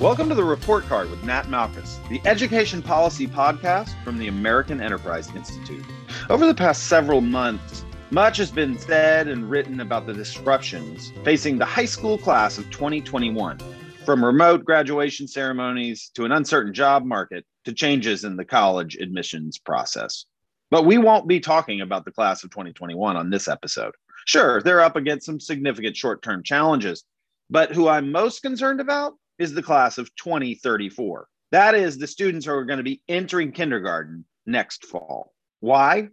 Welcome 0.00 0.28
to 0.28 0.36
the 0.36 0.44
Report 0.44 0.84
Card 0.84 1.10
with 1.10 1.24
Nat 1.24 1.46
Malkus, 1.46 1.98
the 2.08 2.22
education 2.24 2.82
policy 2.82 3.26
podcast 3.26 4.00
from 4.04 4.16
the 4.16 4.28
American 4.28 4.80
Enterprise 4.80 5.28
Institute. 5.34 5.84
Over 6.30 6.46
the 6.46 6.54
past 6.54 6.84
several 6.84 7.20
months, 7.20 7.84
much 8.12 8.36
has 8.36 8.52
been 8.52 8.78
said 8.78 9.26
and 9.26 9.50
written 9.50 9.80
about 9.80 10.06
the 10.06 10.14
disruptions 10.14 11.12
facing 11.24 11.58
the 11.58 11.64
high 11.64 11.84
school 11.84 12.16
class 12.16 12.58
of 12.58 12.70
2021, 12.70 13.58
from 14.04 14.24
remote 14.24 14.64
graduation 14.64 15.26
ceremonies 15.26 16.12
to 16.14 16.24
an 16.24 16.30
uncertain 16.30 16.72
job 16.72 17.04
market 17.04 17.44
to 17.64 17.72
changes 17.72 18.22
in 18.22 18.36
the 18.36 18.44
college 18.44 18.94
admissions 19.00 19.58
process. 19.58 20.26
But 20.70 20.86
we 20.86 20.98
won't 20.98 21.26
be 21.26 21.40
talking 21.40 21.80
about 21.80 22.04
the 22.04 22.12
class 22.12 22.44
of 22.44 22.50
2021 22.50 23.16
on 23.16 23.30
this 23.30 23.48
episode. 23.48 23.96
Sure, 24.26 24.62
they're 24.62 24.80
up 24.80 24.94
against 24.94 25.26
some 25.26 25.40
significant 25.40 25.96
short 25.96 26.22
term 26.22 26.44
challenges, 26.44 27.02
but 27.50 27.72
who 27.72 27.88
I'm 27.88 28.12
most 28.12 28.42
concerned 28.42 28.80
about 28.80 29.14
is 29.38 29.54
the 29.54 29.62
class 29.62 29.98
of 29.98 30.14
2034. 30.16 31.28
That 31.50 31.74
is 31.74 31.96
the 31.96 32.06
students 32.06 32.46
who 32.46 32.52
are 32.52 32.64
going 32.64 32.78
to 32.78 32.82
be 32.82 33.02
entering 33.08 33.52
kindergarten 33.52 34.24
next 34.46 34.84
fall. 34.84 35.32
Why? 35.60 36.08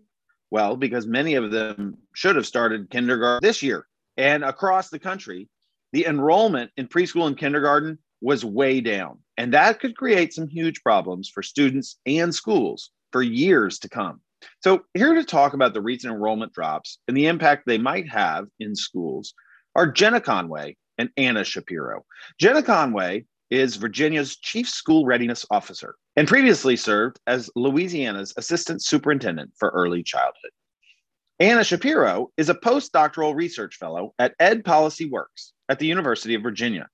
Well, 0.52 0.78
because 0.78 1.08
many 1.08 1.36
of 1.36 1.52
them 1.52 1.98
should 2.14 2.36
have 2.36 2.46
started 2.46 2.90
kindergarten 2.90 3.46
this 3.46 3.62
year. 3.62 3.88
And 4.18 4.44
across 4.44 4.90
the 4.90 5.00
country, 5.00 5.50
the 5.92 6.06
enrollment 6.06 6.72
in 6.78 6.88
preschool 6.88 7.28
and 7.28 7.38
kindergarten 7.38 8.00
was 8.22 8.46
way 8.46 8.80
down. 8.82 9.20
And 9.38 9.54
that 9.54 9.80
could 9.80 9.98
create 9.98 10.34
some 10.34 10.48
huge 10.48 10.82
problems 10.82 11.30
for 11.30 11.44
students 11.44 11.98
and 12.05 12.34
schools 12.34 12.92
for 13.12 13.22
years 13.22 13.80
to 13.80 13.90
come. 13.90 14.22
So, 14.62 14.86
here 14.94 15.14
to 15.14 15.24
talk 15.24 15.54
about 15.54 15.74
the 15.74 15.82
recent 15.82 16.14
enrollment 16.14 16.54
drops 16.54 17.00
and 17.08 17.18
the 17.18 17.27
impact 17.27 17.64
they 17.66 17.77
might 17.77 18.08
have 18.10 18.48
in 18.60 18.76
schools 18.76 19.34
are 19.76 19.92
Jenna 19.92 20.21
Conway 20.21 20.77
and 20.98 21.10
Anna 21.18 21.43
Shapiro. 21.43 22.05
Jenna 22.40 22.63
Conway 22.63 23.26
is 23.49 23.76
Virginia's 23.76 24.38
Chief 24.38 24.68
School 24.68 25.05
Readiness 25.05 25.46
Officer 25.52 25.96
and 26.15 26.27
previously 26.27 26.76
served 26.76 27.20
as 27.27 27.49
Louisiana's 27.55 28.34
Assistant 28.37 28.84
Superintendent 28.84 29.52
for 29.57 29.70
Early 29.70 30.04
Childhood. 30.04 30.52
Anna 31.40 31.63
Shapiro 31.63 32.32
is 32.37 32.49
a 32.49 32.55
postdoctoral 32.55 33.35
research 33.35 33.76
fellow 33.76 34.13
at 34.20 34.35
Ed 34.40 34.63
Policy 34.63 35.10
Works 35.10 35.52
at 35.68 35.79
the 35.79 35.85
University 35.85 36.34
of 36.34 36.41
Virginia. 36.41 36.87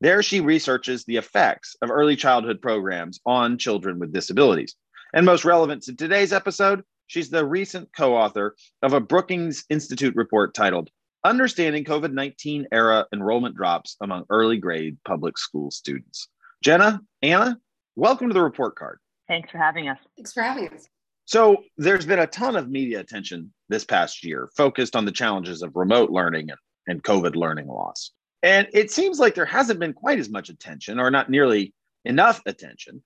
There, 0.00 0.22
she 0.22 0.40
researches 0.40 1.04
the 1.04 1.16
effects 1.16 1.76
of 1.80 1.90
early 1.90 2.16
childhood 2.16 2.60
programs 2.60 3.20
on 3.24 3.56
children 3.56 3.98
with 3.98 4.12
disabilities. 4.12 4.74
And 5.14 5.24
most 5.24 5.44
relevant 5.44 5.84
to 5.84 5.94
today's 5.94 6.32
episode, 6.32 6.82
she's 7.06 7.30
the 7.30 7.46
recent 7.46 7.88
co 7.96 8.16
author 8.16 8.56
of 8.82 8.92
a 8.92 9.00
Brookings 9.00 9.64
Institute 9.70 10.16
report 10.16 10.54
titled 10.54 10.90
Understanding 11.24 11.84
COVID 11.84 12.12
19 12.12 12.66
Era 12.70 13.06
Enrollment 13.10 13.56
Drops 13.56 13.96
Among 14.02 14.24
Early 14.28 14.58
Grade 14.58 14.98
Public 15.06 15.38
School 15.38 15.70
Students. 15.70 16.28
Jenna, 16.62 17.00
Anna, 17.22 17.58
welcome 17.96 18.28
to 18.28 18.34
the 18.34 18.42
report 18.42 18.76
card. 18.76 18.98
Thanks 19.26 19.50
for 19.50 19.56
having 19.56 19.88
us. 19.88 19.96
Thanks 20.16 20.34
for 20.34 20.42
having 20.42 20.68
us. 20.68 20.86
So, 21.24 21.64
there's 21.78 22.04
been 22.04 22.18
a 22.18 22.26
ton 22.26 22.56
of 22.56 22.68
media 22.68 23.00
attention 23.00 23.54
this 23.70 23.86
past 23.86 24.22
year 24.22 24.50
focused 24.54 24.94
on 24.94 25.06
the 25.06 25.12
challenges 25.12 25.62
of 25.62 25.74
remote 25.74 26.10
learning 26.10 26.50
and, 26.50 26.58
and 26.88 27.02
COVID 27.02 27.36
learning 27.36 27.68
loss. 27.68 28.10
And 28.42 28.68
it 28.74 28.90
seems 28.90 29.18
like 29.18 29.34
there 29.34 29.46
hasn't 29.46 29.80
been 29.80 29.94
quite 29.94 30.18
as 30.18 30.28
much 30.28 30.50
attention, 30.50 31.00
or 31.00 31.10
not 31.10 31.30
nearly 31.30 31.72
enough 32.04 32.42
attention, 32.44 33.02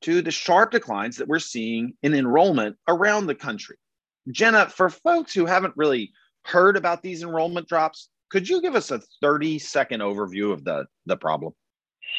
to 0.00 0.22
the 0.22 0.32
sharp 0.32 0.72
declines 0.72 1.18
that 1.18 1.28
we're 1.28 1.38
seeing 1.38 1.92
in 2.02 2.14
enrollment 2.14 2.76
around 2.88 3.28
the 3.28 3.34
country. 3.36 3.76
Jenna, 4.32 4.68
for 4.68 4.90
folks 4.90 5.32
who 5.32 5.46
haven't 5.46 5.74
really 5.76 6.12
heard 6.44 6.76
about 6.76 7.02
these 7.02 7.22
enrollment 7.22 7.68
drops. 7.68 8.08
Could 8.30 8.48
you 8.48 8.60
give 8.60 8.74
us 8.74 8.90
a 8.90 9.00
30 9.20 9.58
second 9.58 10.00
overview 10.00 10.52
of 10.52 10.64
the, 10.64 10.86
the 11.06 11.16
problem? 11.16 11.52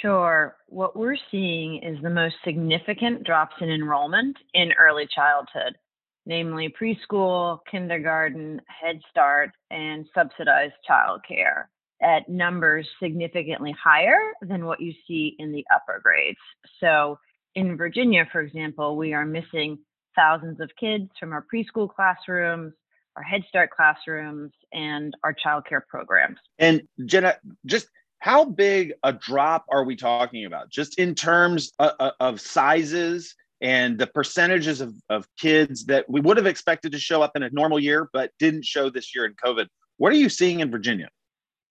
Sure. 0.01 0.55
What 0.67 0.95
we're 0.95 1.17
seeing 1.29 1.83
is 1.83 2.01
the 2.01 2.09
most 2.09 2.35
significant 2.43 3.23
drops 3.23 3.55
in 3.61 3.69
enrollment 3.69 4.37
in 4.53 4.71
early 4.73 5.07
childhood, 5.13 5.77
namely 6.25 6.73
preschool, 6.79 7.59
kindergarten, 7.69 8.61
Head 8.67 9.01
Start, 9.09 9.51
and 9.69 10.05
subsidized 10.13 10.73
childcare 10.89 11.65
at 12.01 12.27
numbers 12.27 12.87
significantly 13.01 13.75
higher 13.81 14.33
than 14.41 14.65
what 14.65 14.81
you 14.81 14.93
see 15.07 15.35
in 15.39 15.51
the 15.51 15.65
upper 15.73 15.99
grades. 16.03 16.39
So 16.79 17.19
in 17.55 17.77
Virginia, 17.77 18.27
for 18.31 18.41
example, 18.41 18.97
we 18.97 19.13
are 19.13 19.25
missing 19.25 19.77
thousands 20.15 20.59
of 20.59 20.69
kids 20.79 21.09
from 21.19 21.31
our 21.31 21.45
preschool 21.53 21.89
classrooms, 21.93 22.73
our 23.21 23.27
Head 23.27 23.43
Start 23.47 23.69
classrooms, 23.69 24.51
and 24.73 25.15
our 25.23 25.35
childcare 25.35 25.81
programs. 25.87 26.37
And 26.57 26.81
Jenna, 27.05 27.35
just 27.65 27.87
how 28.19 28.45
big 28.45 28.93
a 29.03 29.13
drop 29.13 29.65
are 29.69 29.83
we 29.83 29.95
talking 29.95 30.45
about? 30.45 30.69
Just 30.69 30.97
in 30.97 31.13
terms 31.13 31.71
of, 31.77 32.13
of 32.19 32.41
sizes 32.41 33.35
and 33.61 33.99
the 33.99 34.07
percentages 34.07 34.81
of, 34.81 34.93
of 35.09 35.27
kids 35.39 35.85
that 35.85 36.09
we 36.09 36.19
would 36.19 36.37
have 36.37 36.47
expected 36.47 36.91
to 36.93 36.99
show 36.99 37.21
up 37.21 37.33
in 37.35 37.43
a 37.43 37.49
normal 37.51 37.79
year, 37.79 38.09
but 38.11 38.31
didn't 38.39 38.65
show 38.65 38.89
this 38.89 39.13
year 39.15 39.25
in 39.25 39.33
COVID. 39.33 39.67
What 39.97 40.11
are 40.11 40.17
you 40.17 40.29
seeing 40.29 40.61
in 40.61 40.71
Virginia? 40.71 41.09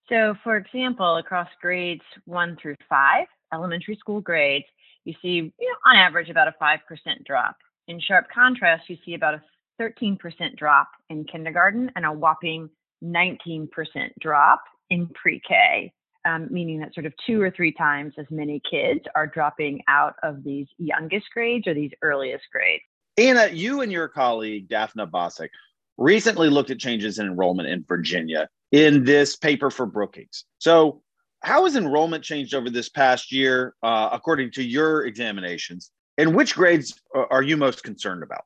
So, 0.09 0.35
for 0.45 0.57
example, 0.57 1.17
across 1.17 1.49
grades 1.61 2.05
one 2.27 2.57
through 2.61 2.77
five, 2.89 3.27
elementary 3.53 3.97
school 3.97 4.21
grades, 4.21 4.67
you 5.05 5.15
see, 5.21 5.29
you 5.29 5.43
know, 5.61 5.91
on 5.91 5.97
average, 5.97 6.29
about 6.29 6.47
a 6.47 6.55
5% 6.63 6.79
drop. 7.27 7.57
In 7.89 8.01
sharp 8.01 8.27
contrast, 8.33 8.89
you 8.89 8.99
see 9.05 9.15
about 9.15 9.35
a 9.35 9.43
13% 9.81 10.19
drop 10.57 10.89
in 11.09 11.25
kindergarten 11.25 11.91
and 11.97 12.05
a 12.05 12.13
whopping 12.13 12.69
19% 13.03 13.69
drop 14.21 14.61
in 14.91 15.09
pre 15.09 15.41
K, 15.47 15.93
um, 16.27 16.49
meaning 16.51 16.81
that 16.81 16.93
sort 16.95 17.07
of 17.07 17.15
two 17.27 17.41
or 17.41 17.51
three 17.51 17.73
times 17.73 18.15
as 18.19 18.27
many 18.31 18.61
kids 18.71 19.01
are 19.15 19.27
dropping 19.27 19.81
out 19.89 20.15
of 20.23 20.45
these 20.45 20.67
youngest 20.79 21.27
grades 21.33 21.67
or 21.67 21.75
these 21.75 21.93
earliest 22.03 22.45
grades. 22.53 22.83
Anna, 23.17 23.49
you 23.49 23.81
and 23.81 23.91
your 23.91 24.09
colleague, 24.09 24.69
Daphna 24.69 25.11
Bassok, 25.11 25.49
recently 25.97 26.49
looked 26.49 26.71
at 26.71 26.79
changes 26.79 27.19
in 27.19 27.27
enrollment 27.27 27.69
in 27.69 27.85
Virginia 27.87 28.49
in 28.73 29.05
this 29.05 29.37
paper 29.37 29.71
for 29.71 29.87
Brookings. 29.87 30.45
So, 30.59 31.03
how 31.43 31.65
has 31.65 31.75
enrollment 31.75 32.23
changed 32.23 32.55
over 32.55 32.69
this 32.69 32.91
past 32.91 33.33
year, 33.33 33.75
uh, 33.83 34.11
according 34.13 34.53
to 34.53 34.63
your 34.63 35.07
examinations? 35.07 35.91
And 36.19 36.35
which 36.35 36.55
grades 36.55 37.01
are 37.15 37.43
you 37.43 37.57
most 37.57 37.83
concerned 37.83 38.23
about? 38.23 38.45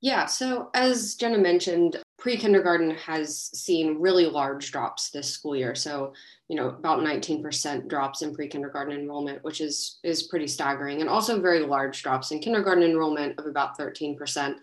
Yeah, 0.00 0.26
so 0.26 0.70
as 0.74 1.14
Jenna 1.14 1.38
mentioned, 1.38 2.02
pre 2.18 2.36
kindergarten 2.36 2.90
has 2.92 3.50
seen 3.58 3.98
really 3.98 4.26
large 4.26 4.72
drops 4.72 5.10
this 5.10 5.30
school 5.30 5.54
year. 5.54 5.74
So, 5.74 6.14
you 6.48 6.56
know, 6.56 6.68
about 6.68 7.00
19% 7.00 7.88
drops 7.88 8.22
in 8.22 8.34
pre 8.34 8.48
kindergarten 8.48 8.98
enrollment, 8.98 9.44
which 9.44 9.60
is, 9.60 9.98
is 10.02 10.24
pretty 10.24 10.46
staggering, 10.46 11.00
and 11.00 11.10
also 11.10 11.40
very 11.40 11.60
large 11.60 12.02
drops 12.02 12.30
in 12.30 12.40
kindergarten 12.40 12.84
enrollment 12.84 13.38
of 13.38 13.46
about 13.46 13.78
13%. 13.78 14.54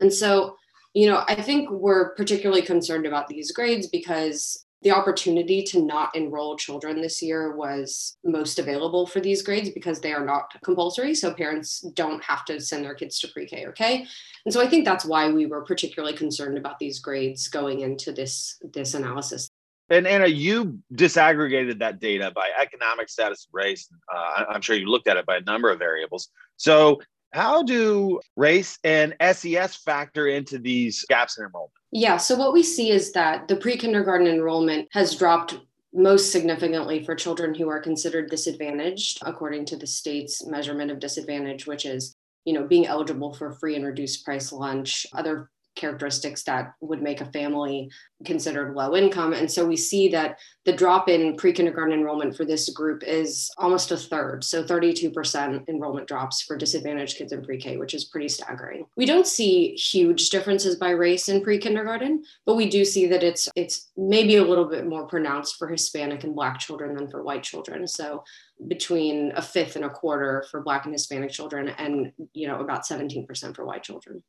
And 0.00 0.12
so, 0.12 0.56
you 0.94 1.08
know, 1.08 1.24
I 1.28 1.34
think 1.34 1.70
we're 1.70 2.14
particularly 2.14 2.62
concerned 2.62 3.06
about 3.06 3.28
these 3.28 3.52
grades 3.52 3.88
because 3.88 4.65
the 4.86 4.92
opportunity 4.92 5.64
to 5.64 5.84
not 5.84 6.14
enroll 6.14 6.56
children 6.56 7.02
this 7.02 7.20
year 7.20 7.56
was 7.56 8.16
most 8.22 8.60
available 8.60 9.04
for 9.04 9.18
these 9.18 9.42
grades 9.42 9.68
because 9.70 10.00
they 10.00 10.12
are 10.12 10.24
not 10.24 10.44
compulsory. 10.62 11.12
So 11.12 11.34
parents 11.34 11.80
don't 11.94 12.22
have 12.22 12.44
to 12.44 12.60
send 12.60 12.84
their 12.84 12.94
kids 12.94 13.18
to 13.18 13.28
pre 13.28 13.48
K 13.48 13.64
or 13.64 13.72
K. 13.72 14.06
And 14.44 14.54
so 14.54 14.60
I 14.60 14.68
think 14.68 14.84
that's 14.84 15.04
why 15.04 15.28
we 15.28 15.46
were 15.46 15.62
particularly 15.62 16.16
concerned 16.16 16.56
about 16.56 16.78
these 16.78 17.00
grades 17.00 17.48
going 17.48 17.80
into 17.80 18.12
this, 18.12 18.58
this 18.72 18.94
analysis. 18.94 19.48
And 19.90 20.06
Anna, 20.06 20.28
you 20.28 20.78
disaggregated 20.94 21.80
that 21.80 21.98
data 21.98 22.30
by 22.32 22.50
economic 22.56 23.08
status, 23.08 23.48
race. 23.52 23.88
Uh, 24.14 24.44
I'm 24.50 24.60
sure 24.60 24.76
you 24.76 24.86
looked 24.86 25.08
at 25.08 25.16
it 25.16 25.26
by 25.26 25.38
a 25.38 25.42
number 25.42 25.68
of 25.68 25.80
variables. 25.80 26.28
So 26.58 27.00
how 27.32 27.64
do 27.64 28.20
race 28.36 28.78
and 28.84 29.16
SES 29.20 29.74
factor 29.74 30.28
into 30.28 30.60
these 30.60 31.04
gaps 31.08 31.38
in 31.38 31.44
enrollment? 31.44 31.72
Yeah, 31.98 32.18
so 32.18 32.34
what 32.34 32.52
we 32.52 32.62
see 32.62 32.90
is 32.90 33.12
that 33.12 33.48
the 33.48 33.56
pre 33.56 33.78
kindergarten 33.78 34.26
enrollment 34.26 34.86
has 34.92 35.16
dropped 35.16 35.58
most 35.94 36.30
significantly 36.30 37.02
for 37.02 37.14
children 37.14 37.54
who 37.54 37.70
are 37.70 37.80
considered 37.80 38.28
disadvantaged 38.28 39.20
according 39.22 39.64
to 39.64 39.78
the 39.78 39.86
state's 39.86 40.44
measurement 40.44 40.90
of 40.90 40.98
disadvantage 40.98 41.66
which 41.66 41.86
is 41.86 42.14
you 42.44 42.52
know 42.52 42.66
being 42.66 42.86
eligible 42.86 43.32
for 43.32 43.54
free 43.54 43.76
and 43.76 43.84
reduced 43.86 44.26
price 44.26 44.52
lunch 44.52 45.06
other 45.14 45.48
characteristics 45.76 46.42
that 46.44 46.74
would 46.80 47.02
make 47.02 47.20
a 47.20 47.30
family 47.32 47.90
considered 48.24 48.74
low 48.74 48.96
income. 48.96 49.32
And 49.32 49.50
so 49.50 49.66
we 49.66 49.76
see 49.76 50.08
that 50.08 50.38
the 50.64 50.72
drop 50.72 51.08
in 51.08 51.36
pre 51.36 51.52
kindergarten 51.52 51.94
enrollment 51.94 52.36
for 52.36 52.44
this 52.44 52.68
group 52.70 53.02
is 53.04 53.50
almost 53.58 53.92
a 53.92 53.96
third. 53.96 54.42
So 54.42 54.64
32% 54.64 55.68
enrollment 55.68 56.08
drops 56.08 56.42
for 56.42 56.56
disadvantaged 56.56 57.18
kids 57.18 57.32
in 57.32 57.42
pre 57.42 57.58
K, 57.58 57.76
which 57.76 57.94
is 57.94 58.06
pretty 58.06 58.28
staggering. 58.28 58.86
We 58.96 59.06
don't 59.06 59.26
see 59.26 59.74
huge 59.74 60.30
differences 60.30 60.76
by 60.76 60.90
race 60.90 61.28
in 61.28 61.42
pre 61.42 61.58
kindergarten, 61.58 62.24
but 62.46 62.56
we 62.56 62.68
do 62.68 62.84
see 62.84 63.06
that 63.06 63.22
it's, 63.22 63.48
it's 63.54 63.90
maybe 63.96 64.36
a 64.36 64.44
little 64.44 64.64
bit 64.64 64.86
more 64.86 65.06
pronounced 65.06 65.56
for 65.56 65.68
Hispanic 65.68 66.24
and 66.24 66.34
Black 66.34 66.58
children 66.58 66.96
than 66.96 67.08
for 67.08 67.22
white 67.22 67.42
children. 67.42 67.86
So 67.86 68.24
between 68.66 69.32
a 69.36 69.42
fifth 69.42 69.76
and 69.76 69.84
a 69.84 69.90
quarter 69.90 70.44
for 70.50 70.62
Black 70.62 70.86
and 70.86 70.94
Hispanic 70.94 71.30
children, 71.30 71.68
and 71.68 72.12
you 72.32 72.48
know 72.48 72.60
about 72.60 72.84
17% 72.84 73.54
for 73.54 73.66
white 73.66 73.82
children. 73.82 74.22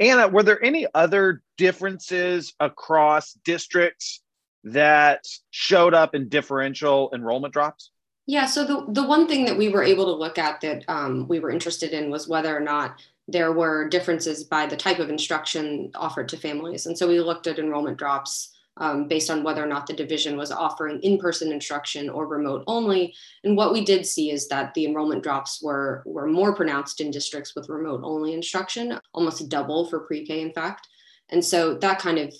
Anna, 0.00 0.28
were 0.28 0.42
there 0.42 0.62
any 0.62 0.86
other 0.94 1.42
differences 1.56 2.54
across 2.60 3.32
districts 3.44 4.22
that 4.64 5.24
showed 5.50 5.94
up 5.94 6.14
in 6.14 6.28
differential 6.28 7.10
enrollment 7.14 7.52
drops? 7.52 7.90
Yeah, 8.26 8.46
so 8.46 8.64
the, 8.64 8.92
the 8.92 9.02
one 9.06 9.26
thing 9.26 9.46
that 9.46 9.56
we 9.56 9.70
were 9.70 9.82
able 9.82 10.04
to 10.04 10.12
look 10.12 10.38
at 10.38 10.60
that 10.60 10.84
um, 10.88 11.26
we 11.28 11.40
were 11.40 11.50
interested 11.50 11.92
in 11.92 12.10
was 12.10 12.28
whether 12.28 12.54
or 12.54 12.60
not 12.60 13.00
there 13.26 13.52
were 13.52 13.88
differences 13.88 14.44
by 14.44 14.66
the 14.66 14.76
type 14.76 14.98
of 14.98 15.10
instruction 15.10 15.90
offered 15.94 16.28
to 16.28 16.36
families. 16.36 16.86
And 16.86 16.96
so 16.96 17.08
we 17.08 17.20
looked 17.20 17.46
at 17.46 17.58
enrollment 17.58 17.96
drops 17.96 18.54
um, 18.78 19.08
based 19.08 19.30
on 19.30 19.42
whether 19.42 19.62
or 19.62 19.66
not 19.66 19.86
the 19.86 19.92
division 19.92 20.36
was 20.36 20.50
offering 20.50 21.00
in-person 21.00 21.52
instruction 21.52 22.08
or 22.08 22.26
remote 22.26 22.64
only. 22.66 23.14
And 23.44 23.56
what 23.56 23.72
we 23.72 23.84
did 23.84 24.06
see 24.06 24.30
is 24.30 24.48
that 24.48 24.74
the 24.74 24.86
enrollment 24.86 25.22
drops 25.22 25.62
were, 25.62 26.02
were 26.06 26.26
more 26.26 26.54
pronounced 26.54 27.00
in 27.00 27.10
districts 27.10 27.54
with 27.54 27.68
remote 27.68 28.00
only 28.04 28.34
instruction, 28.34 28.98
almost 29.12 29.48
double 29.48 29.88
for 29.88 30.00
pre-K 30.00 30.40
in 30.40 30.52
fact. 30.52 30.86
And 31.30 31.44
so 31.44 31.74
that 31.74 31.98
kind 31.98 32.18
of 32.18 32.32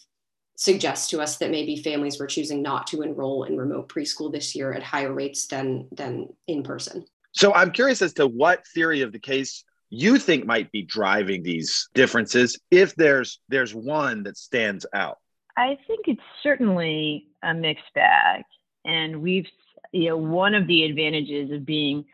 suggests 0.56 1.08
to 1.10 1.20
us 1.20 1.36
that 1.36 1.50
maybe 1.50 1.76
families 1.76 2.18
were 2.18 2.26
choosing 2.26 2.62
not 2.62 2.86
to 2.88 3.02
enroll 3.02 3.44
in 3.44 3.56
remote 3.56 3.88
preschool 3.88 4.32
this 4.32 4.56
year 4.56 4.72
at 4.72 4.82
higher 4.82 5.12
rates 5.12 5.46
than 5.46 5.88
than 5.92 6.28
in 6.48 6.62
person. 6.62 7.04
So 7.32 7.54
I'm 7.54 7.70
curious 7.70 8.02
as 8.02 8.12
to 8.14 8.26
what 8.26 8.66
theory 8.74 9.02
of 9.02 9.12
the 9.12 9.20
case 9.20 9.64
you 9.90 10.18
think 10.18 10.46
might 10.46 10.72
be 10.72 10.82
driving 10.82 11.42
these 11.42 11.88
differences 11.94 12.58
if 12.70 12.94
there's 12.96 13.40
there's 13.48 13.74
one 13.74 14.24
that 14.24 14.36
stands 14.36 14.84
out. 14.92 15.18
I 15.58 15.76
think 15.88 16.06
it's 16.06 16.20
certainly 16.42 17.26
a 17.42 17.52
mixed 17.52 17.92
bag 17.94 18.44
and 18.84 19.20
we've 19.20 19.46
you 19.92 20.08
know 20.08 20.16
one 20.16 20.54
of 20.54 20.66
the 20.66 20.84
advantages 20.84 21.50
of 21.50 21.66
being 21.66 22.04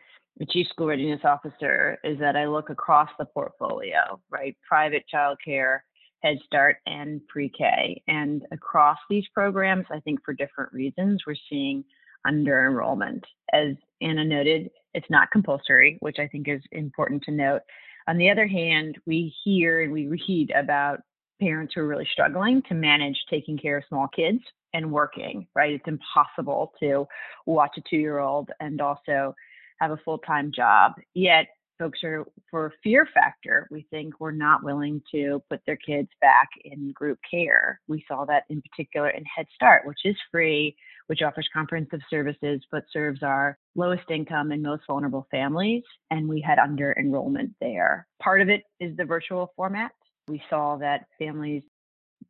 a 0.41 0.47
chief 0.47 0.67
school 0.69 0.87
readiness 0.89 1.21
officer 1.25 1.99
is 2.03 2.19
that 2.19 2.37
I 2.37 2.47
look 2.47 2.71
across 2.71 3.09
the 3.19 3.25
portfolio, 3.25 4.21
right? 4.31 4.57
Private 4.67 5.05
childcare, 5.13 5.81
Head 6.23 6.39
Start 6.45 6.77
and 6.87 7.21
pre 7.29 7.49
K. 7.49 8.03
And 8.09 8.43
across 8.51 8.99
these 9.09 9.25
programs, 9.33 9.87
I 9.93 10.01
think 10.01 10.25
for 10.25 10.35
different 10.35 10.73
reasons, 10.73 11.23
we're 11.27 11.37
seeing 11.49 11.85
under 12.27 12.67
enrollment. 12.67 13.25
As 13.53 13.77
Anna 14.01 14.25
noted, 14.25 14.71
it's 14.95 15.11
not 15.11 15.31
compulsory, 15.31 15.99
which 16.01 16.17
I 16.19 16.27
think 16.27 16.49
is 16.49 16.63
important 16.73 17.23
to 17.25 17.31
note. 17.31 17.61
On 18.09 18.19
the 18.19 18.31
other 18.31 18.47
hand, 18.47 18.99
we 19.07 19.33
hear 19.45 19.83
and 19.83 19.93
we 19.93 20.09
read 20.09 20.51
about 20.57 21.01
parents 21.41 21.73
who 21.75 21.83
are 21.83 21.87
really 21.87 22.09
struggling 22.11 22.63
to 22.69 22.75
manage 22.75 23.17
taking 23.29 23.59
care 23.59 23.79
of 23.79 23.85
small 23.89 24.09
kids 24.09 24.41
and 24.73 24.91
working, 24.91 25.47
right? 25.55 25.73
It's 25.73 25.89
impossible 25.89 26.73
to 26.81 27.07
watch 27.47 27.73
a 27.79 27.83
two 27.89 27.97
year 27.97 28.19
old 28.19 28.51
and 28.61 28.81
also 28.81 29.35
have 29.81 29.91
a 29.91 29.99
full 30.05 30.19
time 30.19 30.53
job. 30.55 30.93
Yet 31.15 31.47
folks 31.79 32.05
are 32.05 32.25
for 32.51 32.73
fear 32.83 33.07
factor 33.13 33.67
we 33.71 33.87
think 33.91 34.21
we're 34.21 34.31
not 34.31 34.63
willing 34.63 35.03
to 35.11 35.43
put 35.51 35.61
their 35.67 35.77
kids 35.77 36.09
back 36.21 36.49
in 36.65 36.93
group 36.93 37.19
care 37.29 37.81
we 37.89 38.05
saw 38.07 38.25
that 38.25 38.45
in 38.49 38.63
particular 38.63 39.09
in 39.11 39.25
head 39.25 39.47
start 39.55 39.83
which 39.85 39.99
is 40.05 40.17
free 40.31 40.75
which 41.09 41.23
offers 41.23 41.49
comprehensive 41.53 42.01
services 42.09 42.61
but 42.71 42.85
serves 42.93 43.23
our 43.23 43.59
lowest 43.75 44.09
income 44.11 44.53
and 44.53 44.63
most 44.63 44.83
vulnerable 44.87 45.27
families 45.31 45.83
and 46.11 46.29
we 46.29 46.41
had 46.41 46.59
under 46.59 46.95
enrollment 46.99 47.53
there 47.61 48.07
part 48.23 48.41
of 48.41 48.49
it 48.49 48.63
is 48.81 48.97
the 48.97 49.05
virtual 49.05 49.53
format 49.57 49.91
we 50.29 50.43
saw 50.49 50.77
that 50.77 51.07
families 51.19 51.63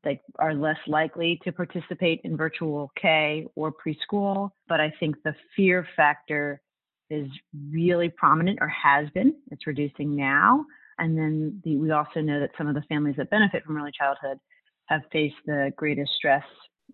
like 0.05 0.21
are 0.39 0.55
less 0.55 0.77
likely 0.87 1.41
to 1.45 1.53
participate 1.53 2.21
in 2.25 2.37
virtual 2.37 2.91
K 3.01 3.47
or 3.55 3.73
preschool, 3.73 4.51
but 4.69 4.81
I 4.81 4.93
think 5.01 5.17
the 5.25 5.35
fear 5.57 5.87
factor 5.97 6.61
is 7.11 7.29
really 7.71 8.09
prominent 8.09 8.59
or 8.61 8.69
has 8.69 9.09
been. 9.11 9.35
It's 9.51 9.67
reducing 9.67 10.17
now. 10.17 10.65
And 10.99 11.17
then 11.17 11.61
the, 11.65 11.77
we 11.77 11.91
also 11.91 12.21
know 12.21 12.41
that 12.41 12.51
some 12.57 12.67
of 12.67 12.75
the 12.75 12.83
families 12.83 13.17
that 13.17 13.31
benefit 13.31 13.65
from 13.65 13.77
early 13.77 13.93
childhood 13.99 14.39
have 14.87 15.03
faced 15.13 15.37
the 15.47 15.73
greatest 15.77 16.13
stress 16.17 16.45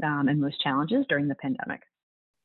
um, 0.04 0.28
and 0.28 0.40
most 0.40 0.60
challenges 0.60 1.04
during 1.08 1.28
the 1.28 1.34
pandemic. 1.36 1.80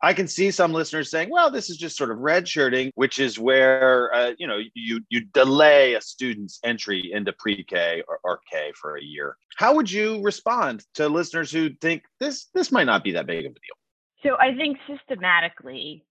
I 0.05 0.13
can 0.13 0.27
see 0.27 0.51
some 0.51 0.71
listeners 0.71 1.09
saying, 1.09 1.31
"Well, 1.31 1.49
this 1.49 1.67
is 1.71 1.77
just 1.77 1.97
sort 1.97 2.11
of 2.11 2.19
redshirting, 2.19 2.91
which 2.93 3.17
is 3.17 3.39
where 3.39 4.13
uh, 4.13 4.33
you 4.37 4.45
know 4.45 4.59
you 4.75 5.01
you 5.09 5.21
delay 5.21 5.95
a 5.95 6.01
student's 6.01 6.59
entry 6.63 7.11
into 7.11 7.33
pre-K 7.33 8.03
or, 8.07 8.19
or 8.23 8.39
K 8.51 8.71
for 8.79 8.97
a 8.97 9.01
year." 9.01 9.35
How 9.57 9.73
would 9.73 9.91
you 9.91 10.21
respond 10.21 10.85
to 10.93 11.09
listeners 11.09 11.51
who 11.51 11.71
think 11.81 12.03
this 12.19 12.45
this 12.53 12.71
might 12.71 12.83
not 12.83 13.03
be 13.03 13.13
that 13.13 13.25
big 13.25 13.47
of 13.47 13.53
a 13.53 13.55
deal? 13.55 13.77
So 14.21 14.37
I 14.39 14.55
think 14.55 14.77
systematically, 14.85 16.05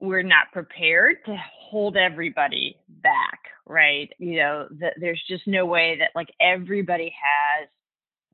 we're 0.00 0.24
not 0.24 0.50
prepared 0.52 1.24
to 1.26 1.36
hold 1.36 1.96
everybody 1.96 2.76
back, 2.88 3.38
right? 3.66 4.10
You 4.18 4.38
know, 4.38 4.68
that 4.80 4.94
there's 4.98 5.22
just 5.28 5.46
no 5.46 5.64
way 5.64 5.96
that 6.00 6.10
like 6.16 6.30
everybody 6.40 7.14
has 7.22 7.68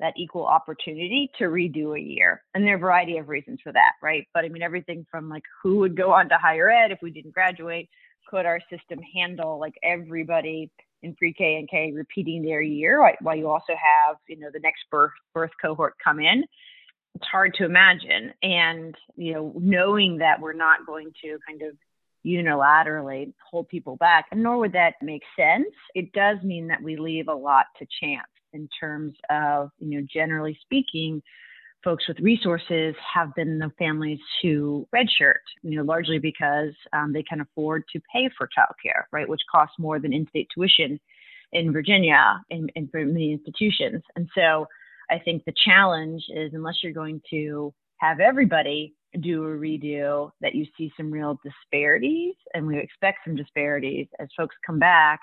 that 0.00 0.14
equal 0.16 0.46
opportunity 0.46 1.30
to 1.38 1.44
redo 1.44 1.96
a 1.96 2.00
year. 2.00 2.42
And 2.54 2.64
there 2.64 2.74
are 2.74 2.76
a 2.76 2.80
variety 2.80 3.18
of 3.18 3.28
reasons 3.28 3.60
for 3.62 3.72
that, 3.72 3.92
right? 4.02 4.26
But 4.34 4.44
I 4.44 4.48
mean, 4.48 4.62
everything 4.62 5.06
from 5.10 5.28
like 5.28 5.44
who 5.62 5.78
would 5.78 5.96
go 5.96 6.12
on 6.12 6.28
to 6.28 6.36
higher 6.36 6.70
ed 6.70 6.92
if 6.92 6.98
we 7.02 7.10
didn't 7.10 7.34
graduate? 7.34 7.88
Could 8.28 8.46
our 8.46 8.60
system 8.70 9.00
handle 9.14 9.58
like 9.58 9.74
everybody 9.82 10.70
in 11.02 11.14
pre-K 11.14 11.56
and 11.56 11.68
K 11.68 11.92
repeating 11.94 12.42
their 12.42 12.60
year 12.60 13.00
right? 13.00 13.16
while 13.22 13.36
you 13.36 13.48
also 13.48 13.72
have, 13.72 14.16
you 14.28 14.38
know, 14.38 14.48
the 14.52 14.60
next 14.60 14.80
birth 14.90 15.12
birth 15.34 15.52
cohort 15.60 15.94
come 16.04 16.20
in? 16.20 16.44
it's 17.14 17.26
hard 17.26 17.54
to 17.54 17.64
imagine. 17.64 18.32
And, 18.42 18.94
you 19.16 19.34
know, 19.34 19.52
knowing 19.58 20.18
that 20.18 20.40
we're 20.40 20.52
not 20.52 20.86
going 20.86 21.12
to 21.22 21.38
kind 21.46 21.62
of 21.62 21.76
unilaterally 22.24 23.32
hold 23.50 23.68
people 23.68 23.96
back, 23.96 24.26
and 24.30 24.42
nor 24.42 24.58
would 24.58 24.72
that 24.72 24.94
make 25.02 25.22
sense, 25.36 25.74
it 25.94 26.12
does 26.12 26.38
mean 26.42 26.68
that 26.68 26.82
we 26.82 26.96
leave 26.96 27.28
a 27.28 27.34
lot 27.34 27.66
to 27.78 27.86
chance 28.00 28.28
in 28.52 28.68
terms 28.80 29.14
of, 29.30 29.70
you 29.78 30.00
know, 30.00 30.06
generally 30.12 30.58
speaking, 30.62 31.22
folks 31.84 32.08
with 32.08 32.18
resources 32.20 32.94
have 33.14 33.34
been 33.34 33.58
the 33.58 33.70
families 33.78 34.18
who 34.42 34.86
redshirt, 34.94 35.44
you 35.62 35.76
know, 35.76 35.84
largely 35.84 36.18
because 36.18 36.74
um, 36.92 37.12
they 37.12 37.22
can 37.22 37.40
afford 37.40 37.84
to 37.92 38.00
pay 38.12 38.28
for 38.36 38.48
childcare, 38.48 39.04
right, 39.12 39.28
which 39.28 39.40
costs 39.50 39.76
more 39.78 39.98
than 39.98 40.12
in-state 40.12 40.48
tuition 40.52 40.98
in 41.52 41.72
Virginia 41.72 42.40
in, 42.50 42.68
in 42.74 42.88
for 42.88 43.04
many 43.04 43.32
institutions. 43.32 44.02
And 44.16 44.28
so 44.34 44.66
I 45.10 45.18
think 45.18 45.44
the 45.44 45.54
challenge 45.64 46.22
is 46.34 46.52
unless 46.52 46.74
you're 46.82 46.92
going 46.92 47.22
to 47.30 47.72
have 47.98 48.20
everybody 48.20 48.94
do 49.20 49.44
a 49.44 49.48
redo, 49.48 50.30
that 50.40 50.54
you 50.54 50.66
see 50.76 50.92
some 50.96 51.10
real 51.10 51.40
disparities, 51.42 52.34
and 52.52 52.66
we 52.66 52.78
expect 52.78 53.20
some 53.24 53.34
disparities 53.34 54.06
as 54.20 54.28
folks 54.36 54.54
come 54.66 54.78
back 54.78 55.20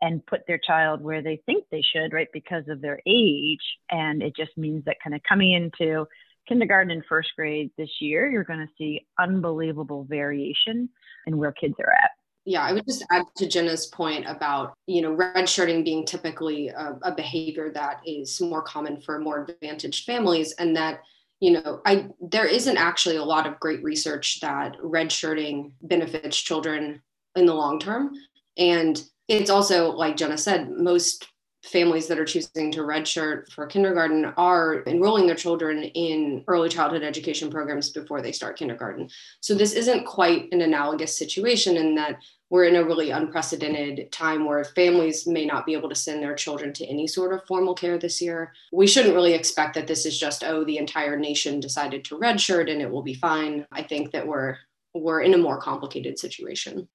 and 0.00 0.24
put 0.26 0.46
their 0.46 0.58
child 0.58 1.02
where 1.02 1.22
they 1.22 1.42
think 1.46 1.64
they 1.70 1.82
should, 1.82 2.12
right, 2.12 2.28
because 2.32 2.64
of 2.68 2.80
their 2.80 3.00
age. 3.06 3.60
And 3.90 4.22
it 4.22 4.36
just 4.36 4.56
means 4.56 4.84
that 4.84 4.96
kind 5.02 5.14
of 5.14 5.22
coming 5.28 5.52
into 5.52 6.06
kindergarten 6.46 6.90
and 6.90 7.02
first 7.08 7.30
grade 7.36 7.70
this 7.76 7.90
year, 8.00 8.30
you're 8.30 8.44
going 8.44 8.60
to 8.60 8.72
see 8.78 9.06
unbelievable 9.18 10.06
variation 10.08 10.88
in 11.26 11.38
where 11.38 11.52
kids 11.52 11.74
are 11.80 11.92
at 11.92 12.10
yeah, 12.46 12.62
I 12.62 12.72
would 12.72 12.86
just 12.86 13.04
add 13.10 13.24
to 13.38 13.48
Jenna's 13.48 13.86
point 13.86 14.24
about, 14.28 14.74
you 14.86 15.02
know, 15.02 15.14
redshirting 15.14 15.84
being 15.84 16.06
typically 16.06 16.68
a, 16.68 16.96
a, 17.02 17.12
behavior 17.12 17.72
that 17.72 18.00
is 18.06 18.40
more 18.40 18.62
common 18.62 19.00
for 19.00 19.18
more 19.18 19.44
advantaged 19.48 20.06
families 20.06 20.52
and 20.52 20.76
that, 20.76 21.00
you 21.40 21.50
know, 21.50 21.82
I 21.84 22.06
there 22.20 22.46
isn't 22.46 22.76
actually 22.76 23.16
a 23.16 23.24
lot 23.24 23.48
of 23.48 23.58
great 23.58 23.82
research 23.82 24.38
that 24.40 24.76
redshirting 24.78 25.72
benefits 25.82 26.40
children 26.40 27.02
in 27.34 27.46
the 27.46 27.54
long 27.54 27.80
term. 27.80 28.12
And 28.56 29.02
it's 29.28 29.50
also, 29.50 29.90
like 29.90 30.16
Jenna 30.16 30.38
said, 30.38 30.70
most 30.70 31.28
families 31.64 32.06
that 32.06 32.18
are 32.18 32.24
choosing 32.24 32.70
to 32.70 32.80
redshirt 32.80 33.50
for 33.50 33.66
kindergarten 33.66 34.26
are 34.36 34.84
enrolling 34.86 35.26
their 35.26 35.34
children 35.34 35.82
in 35.82 36.44
early 36.46 36.68
childhood 36.68 37.02
education 37.02 37.50
programs 37.50 37.90
before 37.90 38.22
they 38.22 38.32
start 38.32 38.56
kindergarten. 38.56 39.08
So 39.40 39.54
this 39.54 39.72
isn't 39.72 40.06
quite 40.06 40.52
an 40.52 40.60
analogous 40.60 41.18
situation 41.18 41.76
in 41.76 41.94
that 41.96 42.22
we're 42.50 42.66
in 42.66 42.76
a 42.76 42.84
really 42.84 43.10
unprecedented 43.10 44.12
time 44.12 44.44
where 44.44 44.62
families 44.62 45.26
may 45.26 45.44
not 45.44 45.66
be 45.66 45.72
able 45.72 45.88
to 45.88 45.96
send 45.96 46.22
their 46.22 46.36
children 46.36 46.72
to 46.74 46.86
any 46.86 47.08
sort 47.08 47.32
of 47.32 47.44
formal 47.48 47.74
care 47.74 47.98
this 47.98 48.22
year. 48.22 48.52
We 48.72 48.86
shouldn't 48.86 49.16
really 49.16 49.34
expect 49.34 49.74
that 49.74 49.88
this 49.88 50.06
is 50.06 50.16
just, 50.16 50.44
oh, 50.44 50.64
the 50.64 50.78
entire 50.78 51.18
nation 51.18 51.58
decided 51.58 52.04
to 52.04 52.18
redshirt 52.18 52.70
and 52.70 52.80
it 52.80 52.90
will 52.90 53.02
be 53.02 53.14
fine. 53.14 53.66
I 53.72 53.82
think 53.82 54.12
that 54.12 54.26
we're 54.26 54.56
we're 54.94 55.20
in 55.20 55.34
a 55.34 55.38
more 55.38 55.60
complicated 55.60 56.18
situation. 56.18 56.88